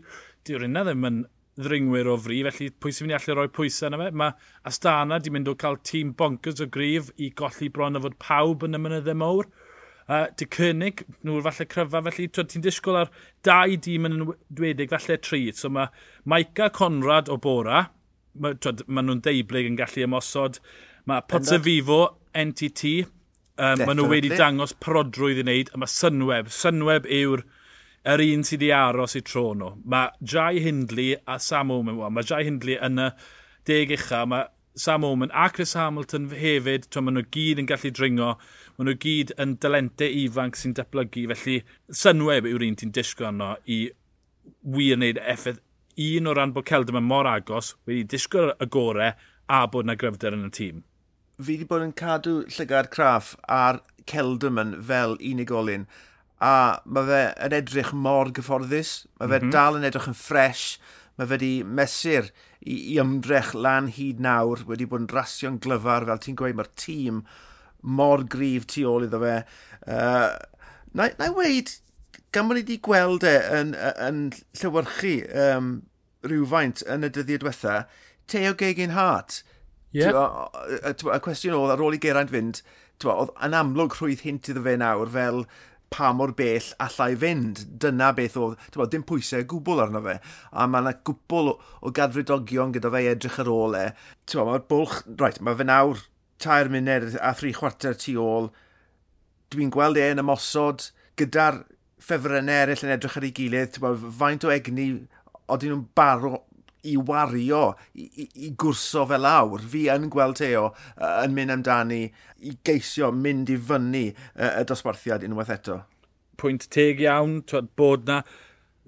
diw'r 0.44 0.66
unna 0.68 0.84
ddim 0.88 1.08
yn 1.08 1.22
ddringwyr 1.58 2.08
o 2.10 2.16
fri, 2.20 2.40
felly 2.46 2.68
pwy 2.82 2.92
sy'n 2.94 3.06
mynd 3.06 3.14
i 3.14 3.18
allu 3.18 3.36
rhoi 3.36 3.50
pwysau 3.56 3.88
yna 3.90 3.98
fe? 4.00 4.10
Mae 4.20 4.34
Astana 4.70 5.18
di 5.22 5.32
mynd 5.34 5.50
o 5.50 5.56
cael 5.58 5.80
tîm 5.86 6.12
bonkers 6.18 6.62
o 6.62 6.68
grif 6.70 7.10
i 7.18 7.30
golli 7.36 7.70
bron 7.72 7.98
o 7.98 8.04
fod 8.04 8.16
pawb 8.22 8.66
yn 8.68 8.78
y 8.78 8.82
mynyddau 8.82 9.18
mawr. 9.20 9.50
Uh, 10.10 10.26
di 10.34 10.46
cynnig, 10.50 11.04
nhw'r 11.22 11.44
falle 11.46 11.66
cryfa, 11.70 12.00
felly 12.08 12.26
ti'n 12.34 12.64
disgwyl 12.64 13.02
ar 13.04 13.12
dau 13.46 13.76
dîm 13.86 14.08
yn 14.08 14.16
dwedig, 14.58 14.90
falle 14.90 15.18
tri. 15.22 15.44
So 15.54 15.70
mae 15.70 15.90
Maica 16.26 16.70
Conrad 16.74 17.30
o 17.30 17.38
Bora, 17.38 17.84
mae 18.34 18.58
ma 18.86 19.04
nhw'n 19.04 19.22
deiblyg 19.26 19.70
yn 19.70 19.78
gallu 19.78 20.06
ymosod. 20.08 20.58
Mae 21.10 21.22
Vivo, 21.62 22.02
NTT, 22.34 22.90
um, 23.60 23.84
mae 23.84 23.96
nhw 23.96 24.08
wedi 24.10 24.32
dangos 24.34 24.74
prodrwydd 24.82 25.42
i 25.42 25.46
wneud, 25.46 25.70
a 25.74 25.80
mae 25.82 25.90
Sunweb. 25.90 26.50
Sunweb 26.54 27.06
yw'r 27.06 27.46
yr 28.08 28.22
un 28.24 28.46
sydd 28.46 28.62
wedi 28.62 28.72
aros 28.72 29.16
i 29.18 29.22
tro 29.26 29.50
nhw. 29.54 29.74
Mae 29.84 30.10
Jai 30.32 30.62
Hindley 30.64 31.16
a 31.26 31.38
Sam 31.38 31.70
Omen, 31.74 31.98
well, 31.98 32.10
mae 32.10 32.26
Jai 32.26 32.44
Hindley 32.46 32.78
yn 32.80 32.98
y 32.98 33.10
deg 33.68 33.92
ucha, 33.96 34.24
mae 34.26 34.48
Sam 34.80 35.04
Omen 35.04 35.32
a 35.34 35.48
Chris 35.50 35.74
Hamilton 35.76 36.30
hefyd, 36.40 36.88
twa, 36.88 37.04
maen 37.04 37.18
nhw 37.18 37.26
gyd 37.36 37.60
yn 37.60 37.68
gallu 37.68 37.92
dringo, 37.92 38.34
maen 38.78 38.88
nhw 38.88 38.96
gyd 39.04 39.34
yn 39.42 39.56
dalentau 39.60 40.20
ifanc 40.24 40.56
sy'n 40.56 40.76
datblygu, 40.78 41.26
felly 41.34 41.58
synweb 42.02 42.48
yw'r 42.48 42.68
un 42.68 42.78
ti'n 42.80 42.94
disgo 42.96 43.28
arno 43.28 43.56
i 43.66 43.82
wir 44.62 44.96
wneud 44.96 45.20
effaith 45.20 45.60
un 46.00 46.30
o 46.30 46.34
ran 46.34 46.54
bod 46.56 46.68
Celdam 46.70 47.00
yn 47.00 47.08
mor 47.08 47.28
agos 47.28 47.74
wedi 47.86 48.04
disgo 48.08 48.50
y 48.52 48.68
gorau 48.72 49.12
a 49.50 49.66
bod 49.68 49.86
yna 49.86 49.98
gryfder 50.00 50.36
yn 50.36 50.46
y 50.48 50.52
tîm. 50.56 50.84
Fi 51.40 51.56
wedi 51.56 51.66
bod 51.68 51.84
yn 51.84 51.96
cadw 51.96 52.40
llygad 52.54 52.90
craff 52.94 53.34
ar 53.48 53.82
Celdam 54.10 54.60
fel 54.86 55.18
unigolyn 55.18 55.86
a 56.40 56.80
mae 56.88 57.08
fe 57.08 57.20
yn 57.46 57.56
edrych 57.58 57.92
mor 57.92 58.30
gyfforddus, 58.36 58.94
mae 59.20 59.28
fe 59.28 59.36
mm 59.36 59.44
-hmm. 59.44 59.52
dal 59.54 59.76
yn 59.76 59.86
edrych 59.88 60.08
yn 60.08 60.16
ffres, 60.16 60.64
mae 61.18 61.28
fe 61.28 61.36
wedi 61.36 61.52
mesur 61.64 62.30
i, 62.30 62.76
i 62.94 62.96
ymdrech 63.02 63.52
lan 63.54 63.90
hyd 63.92 64.22
nawr, 64.24 64.64
wedi 64.68 64.88
bod 64.88 65.04
yn 65.04 65.12
rasio'n 65.12 65.60
glyfar, 65.60 66.08
fel 66.08 66.22
ti'n 66.24 66.38
gweud, 66.40 66.56
mae'r 66.56 66.72
tîm 66.80 67.22
mor 67.80 68.24
grif 68.32 68.66
tu 68.72 68.86
ôl 68.88 69.06
iddo 69.06 69.20
fe. 69.22 69.36
Uh, 69.84 70.32
na, 70.96 71.10
na 71.18 71.28
i 71.28 71.36
weid, 71.36 71.76
gan 72.32 72.48
bod 72.48 72.56
ni 72.56 72.64
wedi 72.64 72.80
gweld 72.88 73.24
e 73.28 73.36
yn, 73.60 73.76
yn, 73.76 74.02
yn 74.08 74.26
llywyrchu 74.60 75.14
um, 75.44 75.72
rhywfaint 76.24 76.84
yn 76.88 77.04
y 77.04 77.12
dyddiau 77.12 77.44
diwetha, 77.44 77.82
Teo 78.30 78.52
Gegin 78.56 78.94
Hart, 78.94 79.42
yep. 79.96 80.14
y 80.14 81.20
cwestiwn 81.24 81.56
oedd 81.58 81.74
ar 81.74 81.82
ôl 81.82 81.96
i 81.96 82.00
Geraint 82.02 82.32
fynd, 82.32 82.62
oedd 83.04 83.32
yn 83.44 83.56
amlwg 83.56 83.96
rhwydd 83.96 84.24
hint 84.26 84.50
iddo 84.52 84.62
fe 84.64 84.76
nawr 84.80 85.10
fel 85.12 85.44
pa 85.90 86.12
mor 86.14 86.32
bell 86.38 86.70
allai 86.84 87.14
fynd. 87.22 87.64
Dyna 87.82 88.12
beth 88.16 88.38
oedd, 88.40 88.60
bod, 88.76 88.92
dim 88.92 89.04
pwysau 89.06 89.46
gwbl 89.50 89.84
arno 89.84 90.02
fe. 90.04 90.16
A 90.52 90.66
mae 90.70 90.84
yna 90.84 90.94
gwbl 91.06 91.52
o, 91.52 91.56
o 91.82 91.92
gadfridogion 91.96 92.74
gyda 92.76 92.92
fe 92.94 93.04
edrych 93.12 93.40
ar 93.42 93.50
ôl 93.52 93.76
e. 93.78 93.86
Mae'r 94.34 94.66
bwlch, 94.70 95.02
right, 95.20 95.40
mae 95.42 95.58
fe 95.58 95.66
nawr 95.66 96.04
tair 96.40 96.70
munud 96.72 97.18
a 97.20 97.34
thri 97.36 97.52
chwarter 97.56 97.98
tu 97.98 98.16
ôl. 98.22 98.50
Dwi'n 99.50 99.72
gweld 99.74 99.98
e 99.98 100.06
yn 100.14 100.22
ymosod 100.22 100.90
gyda'r 101.20 101.64
ffefrynnau 102.00 102.64
eraill 102.64 102.86
yn 102.86 102.94
edrych 102.94 103.18
ar 103.18 103.26
ei 103.26 103.34
gilydd. 103.36 103.80
Bod, 103.82 104.06
faint 104.20 104.46
o 104.46 104.54
egni 104.54 104.92
odyn 105.50 105.74
nhw'n 105.74 105.88
barod 105.98 106.46
i 106.88 106.96
wario, 106.96 107.74
i, 107.94 108.06
i, 108.22 108.26
i 108.46 108.50
gwrso 108.58 109.06
fel 109.10 109.28
awr. 109.28 109.64
Fi 109.72 109.86
yn 109.92 110.08
gweld 110.12 110.40
Teo 110.40 110.70
uh, 110.70 111.08
yn 111.24 111.34
mynd 111.36 111.54
amdani 111.56 112.02
i 112.46 112.54
geisio 112.66 113.10
mynd 113.12 113.52
i 113.52 113.58
fyny 113.70 114.06
uh, 114.10 114.60
y 114.60 114.66
dosbarthiad 114.68 115.26
unwaith 115.26 115.54
eto. 115.56 115.80
Pwynt 116.40 116.68
teg 116.72 117.02
iawn, 117.04 117.40
twed, 117.48 117.72
bod 117.76 118.06
na 118.08 118.22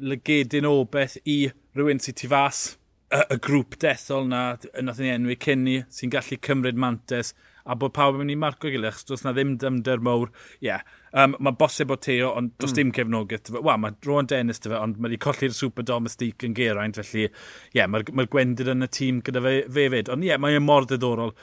lygedyn 0.02 0.68
o 0.68 0.78
beth 0.88 1.18
i 1.28 1.52
rhywun 1.76 2.00
sy'n 2.02 2.16
tu 2.18 2.30
fas 2.32 2.62
y, 3.12 3.20
y 3.20 3.38
grŵp 3.44 3.76
dethol 3.82 4.28
na, 4.30 4.42
nath 4.80 5.00
ni 5.02 5.12
enwi 5.12 5.36
cynni, 5.40 5.82
sy'n 5.92 6.12
gallu 6.12 6.40
cymryd 6.42 6.80
mantes, 6.80 7.34
a 7.64 7.76
bod 7.78 7.94
pawb 7.96 8.16
yn 8.16 8.24
mynd 8.24 8.34
i 8.34 8.38
marco 8.42 8.70
gilydd, 8.72 8.90
achos 8.90 9.08
does 9.08 9.24
na 9.26 9.32
ddim 9.36 9.56
dymder 9.62 10.02
mowr. 10.04 10.32
Ie, 10.58 10.68
yeah. 10.68 10.84
um, 11.12 11.36
mae 11.38 11.56
bosib 11.58 11.94
o 11.94 11.98
teo, 12.00 12.32
ond 12.38 12.54
does 12.58 12.72
mm. 12.72 12.78
dim 12.78 12.92
cefnogaeth. 12.98 13.52
Wel, 13.58 13.80
mae 13.82 13.96
Rowan 14.08 14.30
Dennis 14.30 14.62
dy 14.62 14.72
fe, 14.72 14.78
ond 14.78 14.98
mae 14.98 15.10
wedi 15.10 15.20
colli'r 15.22 15.56
super 15.56 15.86
domestic 15.86 16.46
yn 16.48 16.56
geraint, 16.58 16.98
felly 17.00 17.26
ie, 17.26 17.34
yeah, 17.78 17.90
mae'r 17.90 18.10
mae 18.18 18.30
gwendid 18.32 18.72
yn 18.72 18.86
y 18.86 18.90
tîm 18.98 19.22
gyda 19.26 19.44
fe, 19.44 19.58
fe 19.78 19.88
fyd. 19.94 20.12
Ond 20.14 20.26
ie, 20.26 20.32
yeah, 20.32 20.42
mae'n 20.42 20.58
e 20.60 20.64
mor 20.64 20.88
ddiddorol. 20.88 21.36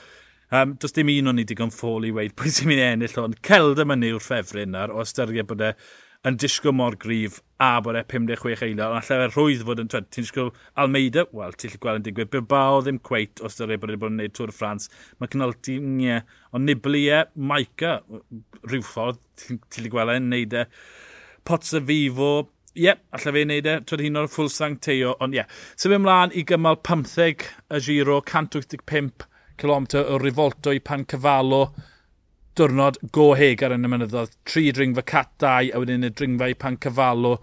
Um, 0.50 0.74
does 0.82 0.96
dim 0.96 1.12
un 1.12 1.30
o'n 1.30 1.36
ni 1.38 1.44
digon 1.46 1.70
ffôl 1.70 2.08
i 2.08 2.10
weid 2.10 2.32
pwy 2.34 2.50
sy'n 2.50 2.66
mynd 2.66 2.82
ennill, 2.82 3.18
ond 3.22 3.36
celd 3.46 3.78
yma 3.84 3.94
ni 3.94 4.10
yw'r 4.10 4.24
ffefryn 4.24 4.74
ar, 4.74 4.90
o 4.90 5.04
ystyried 5.04 5.46
bod 5.46 5.62
e 5.62 5.74
yn 6.28 6.36
disgo 6.36 6.72
mor 6.76 6.96
grif 7.00 7.38
a 7.60 7.80
bod 7.80 7.96
e 7.96 8.02
56 8.04 8.62
eilio. 8.66 8.86
ond 8.90 8.98
allai 8.98 9.02
fe 9.22 9.28
rhwydd 9.30 9.64
fod 9.68 9.80
yn, 9.80 9.88
ti'n 9.88 10.06
disgwyl 10.16 10.50
Almeida, 10.82 11.24
wel, 11.36 11.56
ti'n 11.56 11.78
gweld 11.80 12.00
yn 12.00 12.06
digwydd, 12.06 12.30
Bilbao 12.34 12.82
ddim 12.84 13.00
cweit 13.08 13.40
os 13.44 13.56
dy 13.56 13.66
ei 13.68 13.80
bod 13.80 13.92
wedi 13.92 14.00
bod 14.02 14.12
yn 14.12 14.20
gwneud 14.20 14.36
Tŵr 14.36 14.52
Ffrans, 14.52 14.90
mae 15.18 15.32
cynnal 15.32 15.54
tîm 15.64 16.00
ie, 16.04 16.18
ond 16.52 16.68
Nibli 16.68 17.06
e, 17.08 17.22
Maica, 17.50 17.98
rhyw 18.68 18.84
ffordd, 18.84 19.20
ti'n 19.72 19.88
gweld 19.92 20.14
e'n 20.16 20.28
gwneud 20.28 20.56
e, 20.60 20.66
Pots 21.48 21.72
y 21.76 21.82
Fifo, 21.88 22.32
ie, 22.74 22.84
yeah, 22.84 23.00
allai 23.16 23.34
fe 23.38 23.44
wneud 23.46 23.70
e, 23.70 23.78
twyd 23.88 24.04
hyn 24.04 24.20
o'r 24.20 24.28
ffwl 24.30 24.52
sang 24.52 24.76
teo, 24.84 25.16
ond 25.24 25.36
ie. 25.36 25.40
Yeah. 25.40 25.60
Sef 25.80 25.96
ymlaen 25.96 26.36
i 26.36 26.44
gymal 26.48 26.82
15 26.84 27.48
y 27.72 27.80
giro, 27.88 28.20
185 28.20 29.24
km 29.60 29.88
o 30.04 30.20
rifolto 30.20 30.76
i 30.76 30.84
pan 30.84 31.08
cyfalo, 31.08 31.64
diwrnod 32.58 32.98
go 33.14 33.30
hegar 33.38 33.74
yn 33.74 33.86
y 33.86 33.90
mynyddodd. 33.90 34.32
Tri 34.48 34.70
dringfa 34.74 35.04
cat 35.06 35.30
2 35.42 35.70
a 35.74 35.82
wedyn 35.82 36.06
y 36.06 36.10
dringfa 36.14 36.50
i 36.50 36.56
pan 36.58 36.78
cyfalo 36.82 37.36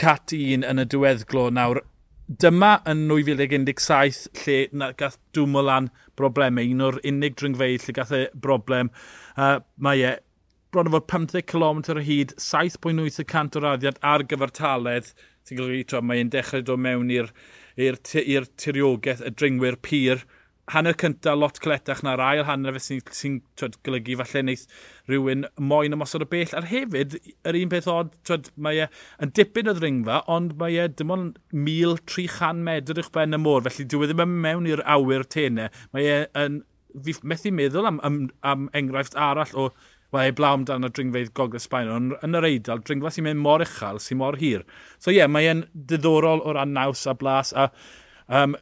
cat 0.00 0.32
1 0.36 0.64
yn 0.66 0.82
y 0.82 0.86
diweddglo. 0.94 1.48
Nawr, 1.54 1.82
dyma 2.26 2.78
yn 2.88 3.04
2017 3.10 4.44
lle 4.44 4.58
na, 4.72 4.92
gath 4.96 5.18
Dwmolan 5.36 5.90
broblemau. 6.16 6.64
E. 6.64 6.72
Un 6.72 6.86
o'r 6.88 7.00
unig 7.04 7.36
dringfeidd 7.40 7.84
lle 7.86 7.96
gath 7.98 8.14
e 8.16 8.22
broblem. 8.34 8.92
Uh, 9.36 9.58
mae 9.76 10.04
e 10.04 10.14
bron 10.74 10.88
o 10.90 10.94
fod 10.96 11.10
15 11.12 11.44
km 11.50 11.84
o 11.94 12.02
hyd, 12.02 12.34
7.8% 12.40 13.58
o 13.60 13.64
raddiad 13.64 14.00
ar 14.02 14.24
gyfartaledd. 14.30 15.12
Ti'n 15.44 15.60
golygu, 15.60 16.00
mae 16.00 16.22
e'n 16.22 16.32
dechrau 16.32 16.64
dod 16.64 16.80
mewn 16.80 17.12
i'r 17.12 17.30
tiriogaeth 18.08 19.22
y 19.28 19.34
dringwyr 19.34 19.76
pyr 19.84 20.24
hanner 20.72 20.96
cynta 20.96 21.34
lot 21.36 21.58
cletach 21.60 22.00
na'r 22.06 22.22
ail 22.24 22.44
hanner 22.48 22.76
fe 22.76 22.82
sy'n 22.84 23.02
sy, 23.12 23.68
golygu 23.84 24.16
falle 24.20 24.42
wneud 24.44 24.64
rhywun 25.10 25.46
moyn 25.72 25.96
ymosod 25.96 26.24
o 26.24 26.28
bell. 26.30 26.52
Ar 26.56 26.68
hefyd, 26.70 27.18
yr 27.44 27.58
un 27.60 27.72
peth 27.72 27.88
oed, 27.92 28.14
twyd, 28.28 28.50
mae 28.56 28.84
e 28.86 28.90
yn 29.24 29.34
dipyn 29.36 29.72
o 29.72 29.76
ddringfa, 29.76 30.22
ond 30.36 30.54
mae 30.60 30.78
e 30.80 30.86
dim 30.88 31.12
ond 31.14 31.40
1300 31.52 32.62
medr 32.68 33.02
i'ch 33.02 33.12
ben 33.16 33.36
y 33.36 33.40
môr, 33.40 33.64
felly 33.66 33.88
dyw 33.88 34.06
e 34.06 34.10
ddim 34.10 34.24
yn 34.24 34.38
mewn 34.46 34.70
i'r 34.70 34.84
awyr 34.96 35.26
tenau. 35.36 35.68
Mae 35.96 36.08
e 36.08 36.20
yn, 36.44 36.62
fi 37.04 37.18
methu 37.26 37.52
meddwl 37.52 37.90
am, 37.90 38.00
am, 38.06 38.22
am 38.54 38.70
enghraifft 38.78 39.18
arall 39.20 39.58
o 39.66 39.72
Mae 40.14 40.28
ei 40.30 40.34
blawn 40.38 40.62
dan 40.68 40.86
y 40.86 40.90
dringfeidd 40.94 41.32
Gogledd 41.34 41.64
Sbaen, 41.64 41.88
ond 41.90 42.12
yn 42.22 42.38
yr 42.38 42.46
eidl, 42.46 42.78
dringfa 42.86 43.10
sy'n 43.10 43.24
mynd 43.26 43.40
mor 43.42 43.64
uchel, 43.64 43.98
sy'n 43.98 44.20
mor 44.20 44.36
hir. 44.38 44.62
So 45.02 45.10
ie, 45.10 45.16
yeah, 45.16 45.26
mae'n 45.26 45.64
diddorol 45.90 46.44
o 46.44 46.54
ran 46.54 46.70
naws 46.76 47.02
a 47.10 47.16
blas, 47.18 47.50
a 47.50 47.64
um, 48.30 48.54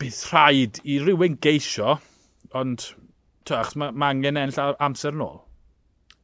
bydd 0.00 0.20
rhaid 0.30 0.80
i 0.88 0.98
rhywun 1.02 1.38
geisio, 1.44 1.98
ond 2.56 2.90
tach, 3.48 3.74
mae 3.76 3.92
ma 3.92 4.10
angen 4.14 4.40
enll 4.40 4.76
amser 4.82 5.14
yn 5.14 5.24
ôl. 5.24 5.40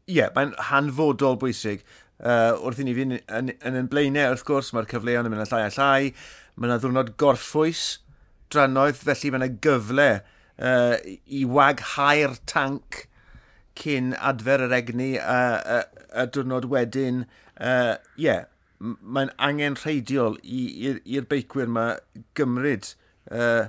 Ie, 0.09 0.21
yeah, 0.21 0.31
mae'n 0.37 0.55
hanfodol 0.71 1.39
bwysig. 1.41 1.85
Uh, 2.21 2.53
wrth 2.67 2.83
i 2.83 2.85
ni 2.85 2.95
fynd 2.97 3.17
yn, 3.21 3.53
yn, 3.55 3.77
yn 3.81 3.89
blaenau, 3.93 4.35
wrth 4.35 4.45
gwrs, 4.49 4.73
mae'r 4.77 4.89
cyfleon 4.91 5.29
yn 5.29 5.33
mynd 5.33 5.45
yn 5.47 5.53
llai 5.53 5.63
a 5.69 5.73
llai. 5.77 6.11
Mae 6.57 6.69
yna 6.69 6.79
ddwrnod 6.81 7.15
gorffwys, 7.21 7.85
drannoedd, 8.53 9.01
felly 9.01 9.33
mae 9.33 9.43
yna 9.43 9.51
gyfle 9.65 10.09
uh, 10.21 10.97
i 11.25 11.45
waghau'r 11.49 12.37
tanc 12.51 13.05
cyn 13.81 14.13
adfer 14.19 14.67
yr 14.67 14.75
egni 14.77 15.15
a, 15.21 15.41
a, 15.77 16.07
a 16.13 16.27
diwrnod 16.29 16.69
wedyn. 16.73 17.25
Ie, 17.61 17.69
uh, 17.71 17.95
yeah, 18.21 18.49
mae'n 18.81 19.33
angen 19.37 19.77
rheidiol 19.77 20.39
i'r 20.41 21.27
beicwyr 21.29 21.69
yma 21.69 21.87
gymryd 22.39 22.95
uh, 23.29 23.69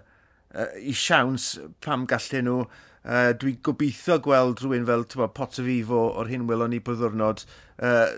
uh, 0.55 0.72
i 0.79 0.96
siawns 0.96 1.53
pam 1.84 2.08
gallen 2.10 2.48
nhw. 2.48 2.63
Uh, 3.01 3.31
dwi 3.41 3.55
gobeithio 3.65 4.20
gweld 4.22 4.62
rhywun 4.62 4.86
fel 4.86 5.08
tywa, 5.10 5.31
Potafivo 5.34 6.03
o'r 6.22 6.29
hyn 6.29 6.46
welon 6.50 6.70
ni 6.75 6.77
byddwrnod 6.86 7.41
uh, 7.81 8.12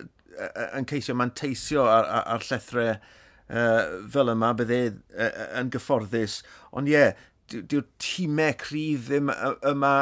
yn 0.75 0.87
ceisio 0.89 1.15
manteisio 1.15 1.85
ar, 1.87 2.03
ar, 2.03 2.25
ar 2.35 2.43
llethrau 2.43 2.89
uh, 2.91 3.83
fel 4.11 4.33
yma, 4.33 4.51
bydde 4.59 4.81
uh, 5.15 5.29
yn 5.61 5.71
gyfforddus. 5.71 6.41
Ond 6.75 6.91
ie, 6.91 6.97
yeah, 6.97 7.13
dyw'r 7.53 7.87
tîmau 8.01 8.55
cryf 8.59 9.07
ddim 9.09 9.31
yma. 9.69 9.95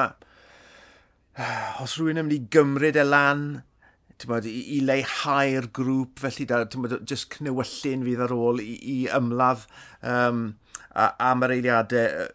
Os 1.82 1.98
rhywun 1.98 2.20
yn 2.22 2.28
mynd 2.28 2.38
i 2.38 2.42
gymryd 2.54 3.00
e 3.00 3.06
lan, 3.06 3.46
bod, 4.28 4.46
i, 4.46 4.60
i 4.78 4.82
leihau'r 4.86 5.70
grŵp, 5.74 6.20
felly 6.22 6.46
da, 6.50 6.64
bod, 6.76 6.98
just 7.10 7.32
cnewyllun 7.34 8.06
fydd 8.06 8.26
ar 8.28 8.34
ôl 8.36 8.62
i, 8.64 8.76
i 8.82 8.98
ymladd. 9.18 9.66
Um, 10.06 10.44
a, 10.96 11.12
am 11.30 11.46
yr 11.46 11.56
eiliadau 11.58 12.28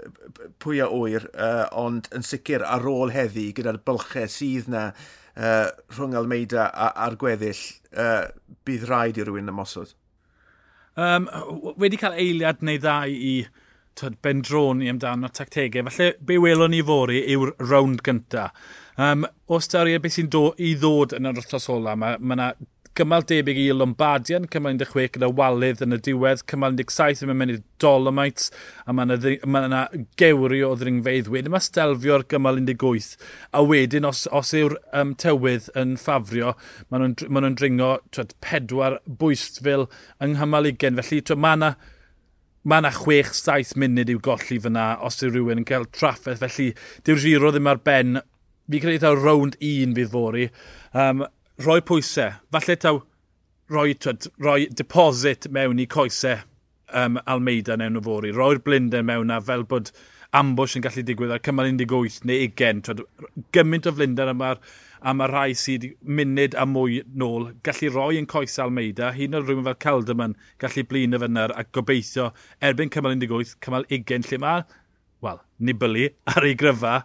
pwy 0.62 0.80
a 0.84 0.88
wyr, 0.92 1.28
uh, 1.34 1.66
ond 1.76 2.08
yn 2.16 2.24
sicr 2.26 2.64
ar 2.66 2.86
ôl 2.90 3.12
heddi 3.14 3.50
gyda'r 3.56 3.82
bylchau 3.86 4.30
sydd 4.30 4.70
na 4.72 4.88
uh, 4.92 5.68
rhwng 5.96 6.16
Almeida 6.18 6.70
a, 6.70 6.90
a'r 7.06 7.18
gweddill, 7.20 7.62
uh, 7.96 8.26
bydd 8.66 8.88
rhaid 8.90 9.20
i 9.20 9.26
rywun 9.28 9.52
ymosod? 9.52 9.94
Um, 10.96 11.28
wedi 11.76 11.98
cael 12.00 12.16
eiliad 12.16 12.62
neu 12.64 12.80
ddau 12.80 13.12
i 13.12 13.36
tyd, 13.96 14.16
bendroni 14.24 14.88
amdano 14.92 15.28
tactegau. 15.32 15.88
Falle 15.90 16.14
be 16.24 16.38
welon 16.40 16.72
ni 16.72 16.82
fori 16.84 17.22
yw'r 17.34 17.54
rownd 17.68 18.04
gyntaf. 18.06 18.56
Um, 18.96 19.26
o 19.52 19.58
styried 19.60 20.00
beth 20.04 20.16
sy'n 20.16 20.30
do, 20.32 20.46
i 20.56 20.72
ddod 20.80 21.12
yn 21.18 21.28
yr 21.28 21.36
wythnos 21.36 21.68
ola, 21.72 21.92
mae 22.00 22.16
yna 22.16 22.54
cymal 22.96 23.24
debyg 23.28 23.58
i 23.60 23.66
Lombardian, 23.74 24.46
cymal 24.52 24.76
16 24.80 25.16
gyda 25.16 25.28
walydd 25.38 25.82
yn 25.84 25.96
y 25.96 25.98
diwedd, 26.06 26.44
cymal 26.50 26.76
17 26.78 27.24
yn 27.26 27.32
mynd 27.36 27.54
i'r 27.54 27.62
Dolomites, 27.82 28.48
a 28.88 28.94
mae 28.96 29.08
yna, 29.08 29.34
ma 29.44 29.64
yna 29.68 29.82
gewri 30.20 30.62
o 30.64 30.72
ddringfeidd 30.78 31.28
wedyn. 31.32 31.52
Mae 31.52 31.64
stelfio'r 31.64 32.24
gymal 32.30 32.60
18, 32.62 33.18
a 33.52 33.64
wedyn 33.66 34.08
os, 34.08 34.24
os 34.32 34.54
yw'r 34.56 34.78
um, 34.96 35.12
tywydd 35.20 35.68
yn 35.76 35.98
ffafrio, 36.00 36.54
maen 36.88 37.04
nhw'n 37.12 37.34
ma 37.34 37.44
nhw 37.44 37.52
dringo 37.60 37.90
twed, 38.14 38.32
pedwar 38.44 39.00
bwystfil 39.20 39.86
yng 40.24 40.38
nghymal 40.38 40.70
20, 40.72 41.02
felly 41.02 41.20
twed, 41.22 41.44
mae 41.44 41.60
yna 41.60 41.76
Mae 42.66 42.82
yna 42.82 42.90
6-7 42.90 43.76
munud 43.78 44.08
i'w 44.10 44.18
golli 44.26 44.56
fyna 44.58 44.88
os 45.06 45.20
yw 45.22 45.28
rhywun 45.30 45.60
yn 45.60 45.66
cael 45.68 45.84
traffaeth, 45.94 46.40
felly 46.42 46.72
dyw'r 47.06 47.20
giro 47.22 47.52
ddim 47.54 47.68
ar 47.70 47.78
ben. 47.78 48.18
Fi 48.66 48.80
credu 48.82 49.04
taw 49.04 49.14
rownd 49.14 49.54
1 49.62 49.92
fydd 49.94 50.10
fori. 50.10 50.48
Um, 50.90 51.22
rhoi 51.62 51.80
pwysau. 51.80 52.36
Falle 52.52 52.76
taw 52.76 53.00
rhoi, 53.72 53.94
twyd, 53.94 54.28
rhoi 54.42 54.66
deposit 54.68 55.48
mewn 55.52 55.80
i 55.80 55.86
coesau 55.86 56.42
um, 56.92 57.20
Almeida 57.26 57.76
neu 57.80 58.02
fori. 58.02 58.32
Rhoi'r 58.34 58.62
blinder 58.64 59.04
mewn 59.06 59.32
a 59.32 59.40
fel 59.40 59.64
bod 59.64 59.90
ambush 60.36 60.76
yn 60.76 60.84
gallu 60.84 61.04
digwydd 61.06 61.32
ar 61.36 61.42
cymal 61.46 61.70
18 61.70 62.26
neu 62.28 62.50
20. 62.60 62.82
Twyd, 62.86 63.02
gymaint 63.56 63.88
o 63.88 63.94
flinder 63.96 64.32
yma'r 64.32 64.60
a 65.06 65.12
mae 65.14 65.30
rhai 65.30 65.56
sydd 65.56 65.88
munud 66.18 66.56
a 66.58 66.66
mwy 66.68 67.00
nôl 67.22 67.50
gallu 67.66 67.92
rhoi 67.92 68.20
yn 68.20 68.28
coes 68.30 68.58
Almeida, 68.62 69.12
hyn 69.16 69.36
o'r 69.38 69.46
rhywun 69.46 69.66
fel 69.68 69.80
Calderman 69.86 70.36
gallu 70.62 70.84
blin 70.90 71.16
y 71.16 71.20
fynyr 71.22 71.54
a 71.56 71.64
gobeithio 71.78 72.30
erbyn 72.68 72.92
cymal 72.92 73.16
18, 73.16 73.56
cymal 73.64 73.88
20, 73.92 74.30
lle 74.30 74.40
mae, 74.42 74.64
wel, 75.24 75.40
Nibali 75.58 76.08
ar 76.32 76.48
ei 76.48 76.56
gryfa, 76.58 76.98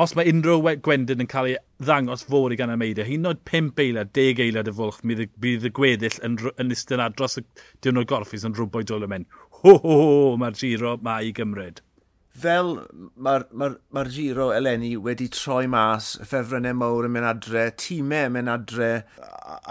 os 0.00 0.14
mae 0.18 0.30
unrhyw 0.30 0.74
gwendid 0.82 1.22
yn 1.22 1.30
cael 1.30 1.52
ei 1.52 1.56
ddangos 1.84 2.24
fod 2.26 2.54
i 2.54 2.58
gan 2.58 2.72
y 2.74 2.76
meidio, 2.80 3.06
hyn 3.06 3.28
oed 3.30 3.42
5 3.50 3.80
eiliad, 3.84 4.10
10 4.16 4.42
eiliad 4.42 4.70
y 4.70 4.74
fwlch, 4.74 5.00
mi 5.06 5.16
bydd 5.22 5.68
y 5.68 5.72
gweddill 5.74 6.20
yn, 6.26 6.38
yn 6.58 6.74
istedd 6.74 7.02
ar 7.02 7.14
dros 7.14 7.38
y 7.38 7.44
diwrnod 7.84 8.08
gorffus 8.10 8.46
yn 8.48 8.56
rhwbwy 8.58 8.86
dwylo 8.88 9.10
mynd. 9.10 9.28
Ho, 9.60 9.76
ho, 9.76 9.98
ho, 10.00 10.30
mae'r 10.40 10.58
giro 10.58 10.96
mae 11.04 11.28
i 11.28 11.34
gymryd. 11.36 11.82
Fel 12.34 12.72
mae'r 13.14 13.44
ma 13.52 13.68
ma, 13.68 13.76
ma 13.94 14.02
giro 14.10 14.48
eleni 14.56 14.96
wedi 14.98 15.28
troi 15.30 15.68
mas, 15.70 16.16
y 16.18 16.26
ffefrynnau 16.26 16.74
mawr 16.80 17.06
yn 17.06 17.14
mynd 17.14 17.30
adre, 17.30 17.68
tîmau 17.78 18.26
yn 18.26 18.34
mynd 18.34 18.54
adre, 18.56 18.90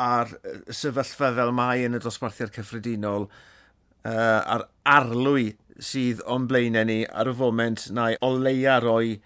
a'r 0.08 0.32
sefyllfa 0.72 1.34
fel 1.36 1.52
mae 1.58 1.84
yn 1.90 2.00
y 2.00 2.04
dosbarthiad 2.04 2.56
cyffredinol, 2.56 3.28
uh, 4.08 4.40
a'r 4.56 4.70
arlwy 4.88 5.52
sydd 5.84 6.24
o'n 6.30 6.48
blaenau 6.48 6.88
ni 6.88 7.02
ar 7.12 7.28
y 7.28 7.36
foment 7.36 7.90
na'i 7.92 8.16
o 8.24 8.32
leia 8.38 8.80
roi 8.80 9.18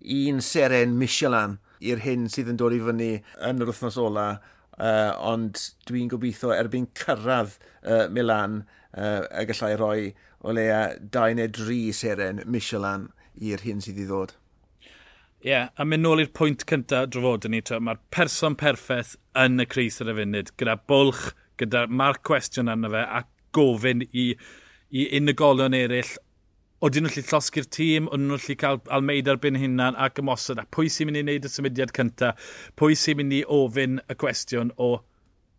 un 0.00 0.40
seren 0.44 0.96
Michelin 0.98 1.58
i'r 1.80 2.02
hyn 2.04 2.28
sydd 2.32 2.50
yn 2.52 2.58
dod 2.60 2.76
i 2.76 2.80
fyny 2.84 3.12
yn 3.46 3.62
yr 3.62 3.70
wythnos 3.70 3.98
ola, 4.00 4.26
uh, 4.76 5.12
ond 5.32 5.60
dwi'n 5.88 6.10
gobeithio 6.12 6.52
erbyn 6.56 6.88
cyrraedd 6.98 7.56
uh, 7.56 8.06
Milan 8.12 8.62
uh, 8.96 9.24
y 9.40 9.46
gallai 9.48 9.72
roi 9.80 10.10
o 10.40 10.54
leia 10.56 10.82
2 11.16 11.38
neu 11.38 11.48
3 11.56 11.80
seren 11.96 12.44
Michelin 12.46 13.08
i'r 13.40 13.64
hyn 13.64 13.82
sydd 13.84 14.00
i 14.00 14.06
ddod. 14.08 14.36
Ie, 15.40 15.48
yeah, 15.48 15.68
a 15.80 15.86
mynd 15.88 16.04
nôl 16.04 16.20
i'r 16.20 16.32
pwynt 16.36 16.66
cyntaf 16.68 17.06
drafodyn 17.14 17.54
ni, 17.56 17.62
mae'r 17.64 18.00
person 18.12 18.56
perffaith 18.60 19.14
yn 19.40 19.62
y 19.62 19.64
Cris 19.72 20.00
ar 20.04 20.10
y 20.12 20.16
funud, 20.18 20.50
gyda 20.60 20.74
bwlch, 20.90 21.30
gyda 21.60 21.86
marc 21.88 22.20
cwestiwn 22.28 22.68
arno 22.68 22.90
fe, 22.92 23.04
a 23.04 23.22
gofyn 23.56 24.04
i, 24.12 24.26
i 24.92 25.06
unigolion 25.16 25.76
eraill 25.76 26.12
oedden 26.80 27.04
nhw'n 27.04 27.12
lli 27.12 27.22
llosgu'r 27.28 27.66
tîm, 27.76 28.08
oedden 28.08 28.30
nhw'n 28.30 28.44
lli 28.46 28.56
cael 28.60 28.80
Almeida 28.96 29.34
ar 29.34 29.40
hynna'n 29.62 29.98
ac 30.00 30.20
ymosod, 30.22 30.60
a 30.62 30.64
pwy 30.72 30.88
sy'n 30.88 31.10
mynd 31.10 31.20
i 31.20 31.24
wneud 31.26 31.48
y 31.48 31.50
symudiad 31.52 31.92
cyntaf, 31.96 32.50
pwy 32.80 32.96
sy'n 32.96 33.18
mynd 33.20 33.36
i 33.36 33.42
ofyn 33.56 34.00
y 34.08 34.16
cwestiwn 34.22 34.72
o 34.80 34.90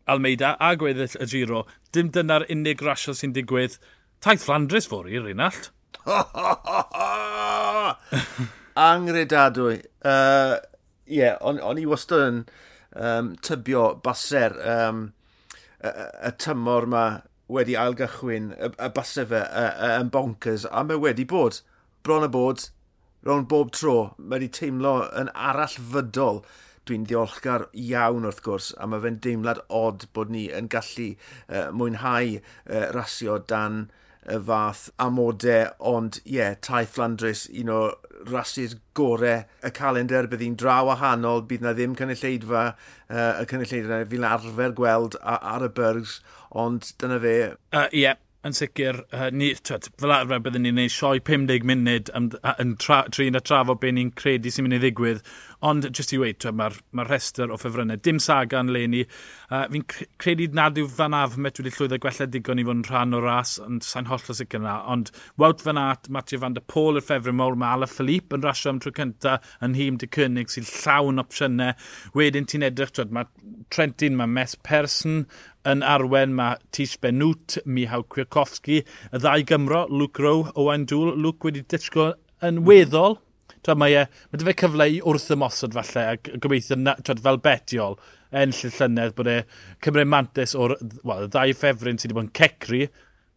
Almeida 0.09 0.55
a 0.57 0.73
gweddill 0.75 1.19
y 1.21 1.27
giro, 1.29 1.61
dim 1.93 2.09
dyna'r 2.09 2.47
unig 2.49 2.81
rasio 2.81 3.13
sy'n 3.13 3.35
digwydd. 3.37 3.77
Taith 4.21 4.45
Flandres 4.47 4.89
fori, 4.89 5.19
Rinald. 5.21 5.69
Angredadwy. 8.89 9.77
Ie, 9.77 9.87
Uh, 10.01 10.57
yeah, 11.05 11.37
on, 11.41 11.59
on 11.61 11.77
i 11.77 11.83
wastad 11.85 12.23
yn 12.25 12.37
um, 12.95 13.35
tybio 13.45 13.83
baser 14.01 14.55
um, 14.65 15.03
y, 15.83 15.91
y 16.25 16.31
tymor 16.41 16.87
yma 16.87 17.03
wedi 17.51 17.75
ailgychwyn 17.79 18.51
y, 18.55 18.69
y 18.71 18.89
basau 18.95 19.27
fe 19.31 19.41
yn 19.91 20.11
bonkers 20.13 20.67
a 20.69 20.83
mae 20.87 20.99
wedi 21.01 21.25
bod 21.27 21.59
bron 22.05 22.25
y 22.25 22.31
bod 22.31 22.69
rown 23.27 23.45
bob 23.45 23.71
tro 23.75 23.95
mae 24.17 24.39
wedi 24.39 24.49
teimlo 24.57 24.95
yn 25.21 25.29
arall 25.49 25.77
fydol. 25.93 26.41
Dwi'n 26.89 27.03
ddiolchgar 27.05 27.67
iawn 27.77 28.25
wrth 28.25 28.41
gwrs 28.45 28.71
a 28.81 28.87
mae 28.89 29.03
fe'n 29.03 29.19
deimlad 29.21 29.61
od 29.81 30.07
bod 30.17 30.31
ni 30.33 30.47
yn 30.57 30.69
gallu 30.73 31.11
uh, 31.13 31.67
mwynhau 31.77 32.39
uh, 32.39 32.87
rasio 32.95 33.37
dan 33.51 33.83
y 34.29 34.37
fath 34.45 34.89
amodau, 35.01 35.71
ond 35.91 36.19
ie, 36.21 36.37
yeah, 36.37 36.55
taith 36.61 36.93
Flandres, 36.95 37.47
un 37.57 37.71
o 37.73 37.81
rhasys 38.29 38.75
gorau 38.97 39.45
y 39.65 39.71
calendar, 39.73 40.27
bydd 40.29 40.43
hi'n 40.45 40.57
draw 40.61 40.85
wahanol, 40.91 41.41
bydd 41.49 41.65
na 41.65 41.73
ddim 41.77 41.95
cynulleidfa, 41.97 42.65
uh, 43.09 43.31
y 43.41 43.47
cynulleidfa 43.49 44.03
fi'n 44.11 44.27
arfer 44.29 44.75
gweld 44.77 45.17
ar 45.25 45.65
y 45.65 45.71
byrgs, 45.79 46.19
ond 46.65 46.93
dyna 47.01 47.17
fe. 47.23 47.37
Ie, 47.41 47.55
uh, 47.79 47.87
yeah 48.03 48.21
yn 48.47 48.55
sicr, 48.57 48.97
uh, 49.13 49.27
ni, 49.29 49.51
twed, 49.61 49.87
fel 50.01 50.13
arfer 50.15 50.41
byddwn 50.41 50.63
ni'n 50.65 50.77
gwneud 50.79 50.93
sioi 50.93 51.21
50 51.27 51.65
munud 51.69 52.09
yn, 52.17 52.31
yn 52.63 52.71
tra, 52.81 53.03
trin 53.13 53.37
a 53.37 53.41
trafod 53.43 53.81
beth 53.83 53.93
ni'n 53.93 54.09
credu 54.17 54.49
sy'n 54.49 54.65
mynd 54.65 54.79
i 54.79 54.81
ddigwydd. 54.81 55.21
Ond, 55.69 55.85
just 55.93 56.13
i 56.15 56.17
weid, 56.17 56.41
mae'r 56.57 56.79
ma 56.97 57.05
rhestr 57.05 57.53
o 57.53 57.57
ffefrynnau. 57.61 57.99
Dim 58.01 58.17
saga 58.23 58.63
yn 58.63 58.71
le 58.73 58.81
ni. 58.89 59.03
Uh, 59.51 59.67
fi'n 59.69 59.85
credu 60.23 60.47
nad 60.57 60.79
yw 60.81 60.89
fan 60.89 61.13
af 61.13 61.37
met 61.37 61.61
wedi 61.61 61.73
llwyddo 61.75 61.99
gwella 62.01 62.27
digon 62.33 62.63
i 62.63 62.65
fod 62.65 62.79
yn 62.79 62.83
rhan 62.89 63.13
o 63.13 63.21
ras, 63.21 63.53
ond 63.61 63.85
sa'n 63.85 64.09
holl 64.09 64.33
o 64.33 64.37
sicr 64.37 64.57
yna. 64.57 64.79
Ond 64.89 65.13
Wout 65.41 65.61
fan 65.61 65.77
at, 65.77 66.09
Matthew 66.09 66.41
Van 66.41 66.57
der 66.57 66.65
Pôl 66.65 66.97
yr 66.97 67.05
ffefryn 67.05 67.37
mawr, 67.37 67.59
mae 67.59 67.77
Ala 67.77 67.91
Philippe 67.91 68.39
yn 68.39 68.47
rasio 68.47 68.73
am 68.73 68.81
tro 68.81 68.95
cyntaf 68.97 69.53
yn 69.61 69.77
hym 69.77 70.01
dy 70.01 70.09
cynnig 70.17 70.49
sy'n 70.49 70.65
llawn 70.71 71.21
opsiynau. 71.21 71.77
Wedyn 72.17 72.49
ti'n 72.49 72.65
edrych, 72.71 72.95
twed, 72.97 73.13
mae 73.13 73.29
Trentin, 73.71 74.17
mae 74.17 74.27
Mes 74.27 74.57
Person, 74.65 75.27
yn 75.69 75.83
arwen 75.85 76.33
mae 76.37 76.57
Tish 76.73 76.97
Benwt, 77.01 77.59
Mihau 77.65 78.05
Kwiatkowski, 78.09 78.81
y 79.11 79.21
ddau 79.21 79.43
Gymro, 79.47 79.83
Luke 79.89 80.23
Rowe, 80.23 80.53
Owen 80.55 80.87
Dŵl. 80.89 81.13
Luke 81.21 81.49
wedi 81.49 81.65
disgo 81.67 82.13
yn 82.41 82.61
mhm. 82.61 82.65
weddol. 82.69 83.19
Twa, 83.61 83.75
mae 83.77 83.93
e, 83.93 84.07
mae 84.31 84.47
fe 84.47 84.55
cyfle 84.63 84.87
i 84.89 84.97
wrth 85.05 85.29
ymosod 85.35 85.75
falle, 85.77 86.07
a 86.15 86.39
gobeithio 86.41 86.79
na, 86.81 86.95
fel 86.97 87.37
betiol 87.45 87.99
enll 88.31 88.65
y 88.65 88.71
llynedd 88.73 89.13
bod 89.17 89.29
e 89.29 89.37
cymryd 89.83 90.09
mantis 90.09 90.55
o'r 90.57 90.77
well, 91.03 91.27
ddau 91.29 91.53
ffefryn 91.53 91.99
sydd 91.99 92.13
wedi 92.13 92.17
bod 92.17 92.29
yn 92.29 92.35
cecri, 92.39 92.85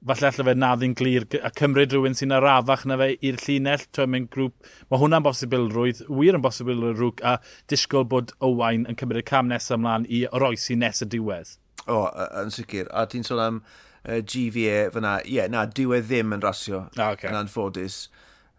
falle 0.06 0.28
allai 0.30 0.46
fe 0.48 0.54
naddi'n 0.60 0.94
glir 1.00 1.26
a 1.40 1.50
cymryd 1.60 1.92
rhywun 1.92 2.16
sy'n 2.16 2.36
arafach 2.36 2.84
na 2.88 2.98
fe 3.00 3.10
i'r 3.24 3.40
llinell. 3.42 3.84
Twa, 3.92 4.06
mae'n 4.10 4.30
grŵp, 4.32 4.70
mae 4.88 5.02
hwnna'n 5.02 5.26
bosibilrwydd, 5.26 6.04
wir 6.08 6.38
yn 6.38 6.44
bosibilrwydd 6.44 7.00
rhwg 7.00 7.24
a 7.24 7.36
disgwyl 7.72 8.08
bod 8.14 8.32
Owain 8.44 8.88
yn 8.88 9.00
cymryd 9.00 9.24
y 9.24 9.28
cam 9.28 9.52
nesaf 9.52 9.78
ymlaen 9.78 10.08
i 10.08 10.24
oroesi 10.30 10.78
nes 10.80 11.04
y 11.04 11.10
diwedd. 11.16 11.56
O, 11.90 12.04
yn 12.40 12.52
sicr. 12.54 12.88
A 12.96 13.04
ti'n 13.10 13.26
sôn 13.26 13.42
am 13.42 13.58
uh, 13.62 14.20
GVA 14.20 14.88
fyna, 14.94 15.18
ie, 15.24 15.38
yeah, 15.38 15.50
na, 15.52 15.66
dyw 15.66 15.96
e 15.98 16.00
ddim 16.04 16.32
yn 16.36 16.44
rasio 16.44 16.86
ah, 16.96 17.12
okay. 17.12 17.28
yn 17.30 17.38
anffodus. 17.38 18.06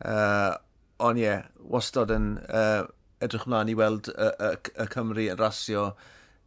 Uh, 0.04 0.54
ond 1.04 1.22
ie, 1.22 1.26
yeah, 1.28 1.48
wastad 1.72 2.14
yn 2.14 2.36
uh, 2.46 2.84
edrych 3.24 3.48
mlaen 3.50 3.72
i 3.72 3.78
weld 3.78 4.12
y, 4.14 4.30
y, 4.30 4.52
y 4.84 4.90
Cymru 4.94 5.30
yn 5.32 5.40
rasio 5.42 5.88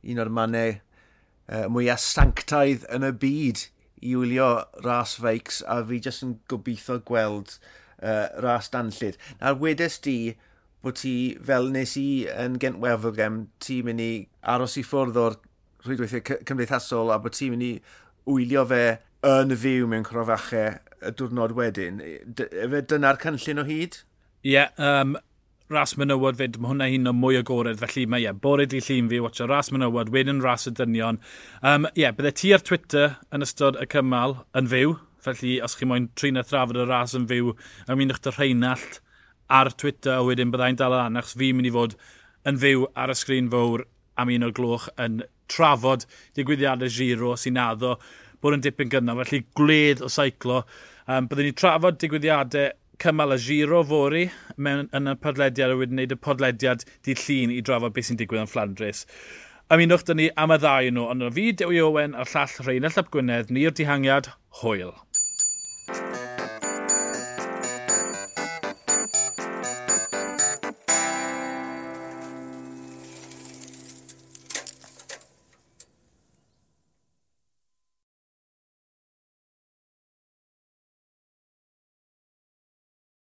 un 0.09 0.23
o'r 0.23 0.31
mannau 0.33 0.77
uh, 0.77 1.67
mwyaf 1.73 2.03
sanctaidd 2.05 2.87
yn 2.95 3.07
y 3.09 3.13
byd 3.25 3.65
i 4.05 4.15
wylio 4.15 4.51
ras 4.85 5.17
feics 5.19 5.63
a 5.67 5.81
fi 5.89 5.99
jyst 6.05 6.23
yn 6.27 6.37
gobeithio 6.51 7.01
gweld 7.09 7.57
uh, 7.57 8.29
ras 8.45 8.71
danllyd. 8.75 9.19
Na'r 9.41 9.59
wedes 9.63 9.99
di 10.05 10.19
bod 10.85 11.01
ti, 11.01 11.35
fel 11.43 11.73
nes 11.75 11.97
i 11.99 12.09
yn 12.31 12.61
Gent 12.63 12.79
Werfogem, 12.83 13.47
ti'n 13.65 13.89
mynd 13.89 14.05
i 14.05 14.13
aros 14.55 14.77
i 14.79 14.85
ffwrdd 14.87 15.19
o'r 15.19 15.39
rhwydweithiau 15.89 16.43
cymdeithasol 16.49 17.13
a 17.15 17.19
bod 17.23 17.37
ti'n 17.37 17.55
mynd 17.55 17.67
i 17.67 17.73
wylio 18.29 18.65
fe 18.69 18.83
yn 19.27 19.55
fyw 19.59 19.89
mewn 19.91 20.05
crofachau 20.07 20.77
y 21.03 21.15
diwrnod 21.19 21.55
wedyn. 21.57 22.03
Efe 22.03 22.85
dyna'r 22.91 23.19
cynllun 23.23 23.63
o 23.63 23.67
hyd? 23.67 24.03
Ie, 24.45 24.53
yeah, 24.53 24.71
um, 24.79 25.17
ras 25.73 25.97
mynywod 26.01 26.39
fyd, 26.39 26.57
mae 26.61 26.73
hwnna 26.73 26.89
un 26.97 27.11
o 27.11 27.15
mwy 27.17 27.39
agored, 27.41 27.81
felly 27.81 28.07
mae 28.07 28.23
ie, 28.23 28.29
yeah, 28.29 28.37
bore 28.47 28.67
di 28.71 28.81
llun 28.85 29.11
fi, 29.11 29.21
watcha 29.25 29.49
ras 29.49 29.73
mynywod, 29.75 30.13
wedyn 30.15 30.43
ras 30.45 30.69
y 30.71 30.75
dynion. 30.79 31.19
Ie, 31.19 31.73
um, 31.73 31.89
yeah, 31.99 32.15
bydde 32.15 32.35
ti 32.41 32.55
ar 32.57 32.65
Twitter 32.65 33.19
yn 33.35 33.45
ystod 33.47 33.79
y 33.83 33.89
cymal 33.91 34.39
yn 34.59 34.71
fyw, 34.71 34.95
felly 35.25 35.59
os 35.65 35.75
chi 35.77 35.89
moyn 35.89 36.09
trin 36.19 36.41
a 36.41 36.45
thrafod 36.47 36.79
y 36.79 36.87
ras 36.89 37.17
yn 37.19 37.27
fyw, 37.31 37.53
ymunwch 37.91 38.23
dy 38.25 38.35
rheinald 38.37 39.01
ar 39.59 39.73
Twitter, 39.75 40.15
a 40.19 40.25
wedyn 40.25 40.55
byddai'n 40.55 40.79
dal 40.79 40.97
yn 41.03 41.19
achos 41.21 41.37
fi'n 41.41 41.59
mynd 41.59 41.71
i 41.71 41.75
fod 41.75 41.99
yn 42.49 42.61
fyw 42.63 42.87
ar 42.97 43.13
y 43.13 43.19
sgrin 43.19 43.51
fawr 43.53 43.85
am 44.19 44.33
un 44.33 44.47
o'r 44.47 44.55
gloch 44.57 44.89
yn 45.01 45.23
trafod 45.51 46.07
digwyddiadau 46.39 46.93
giro 46.93 47.35
sy'n 47.41 47.61
addo 47.63 47.97
bod 48.43 48.59
yn 48.59 48.65
dipyn 48.65 48.93
gynnar. 48.93 49.19
Felly 49.25 49.45
gwledd 49.59 50.05
o 50.05 50.11
seiclo. 50.13 50.63
Um, 51.09 51.29
byddwn 51.31 51.51
ni 51.51 51.57
trafod 51.57 51.99
digwyddiadau 52.03 52.71
cymal 53.03 53.37
y 53.37 53.39
giro 53.43 53.83
fori 53.87 54.25
mewn, 54.57 54.89
yn 54.97 55.11
y 55.13 55.15
podlediad 55.23 55.75
a 55.75 55.77
wedyn 55.79 56.01
wneud 56.01 56.15
y 56.17 56.19
podlediad 56.29 56.83
di 57.07 57.15
llun 57.19 57.55
i 57.55 57.61
drafod 57.65 57.95
beth 57.95 58.09
sy'n 58.11 58.19
digwydd 58.21 58.45
yn 58.45 58.51
Flandres. 58.51 59.05
Ymunwch 59.75 60.07
dyn 60.09 60.19
ni 60.23 60.31
am 60.41 60.55
y 60.55 60.59
ddau 60.63 60.91
nhw, 60.95 61.07
ond 61.13 61.27
o 61.27 61.31
fi 61.37 61.51
Dewi 61.53 61.83
Owen 61.85 62.17
a'r 62.19 62.31
llall 62.33 62.57
Rhain 62.65 62.89
Llap 62.89 63.13
Gwynedd, 63.15 63.53
ni'r 63.55 63.75
dihangiad, 63.77 64.33
hwyl. 64.63 64.95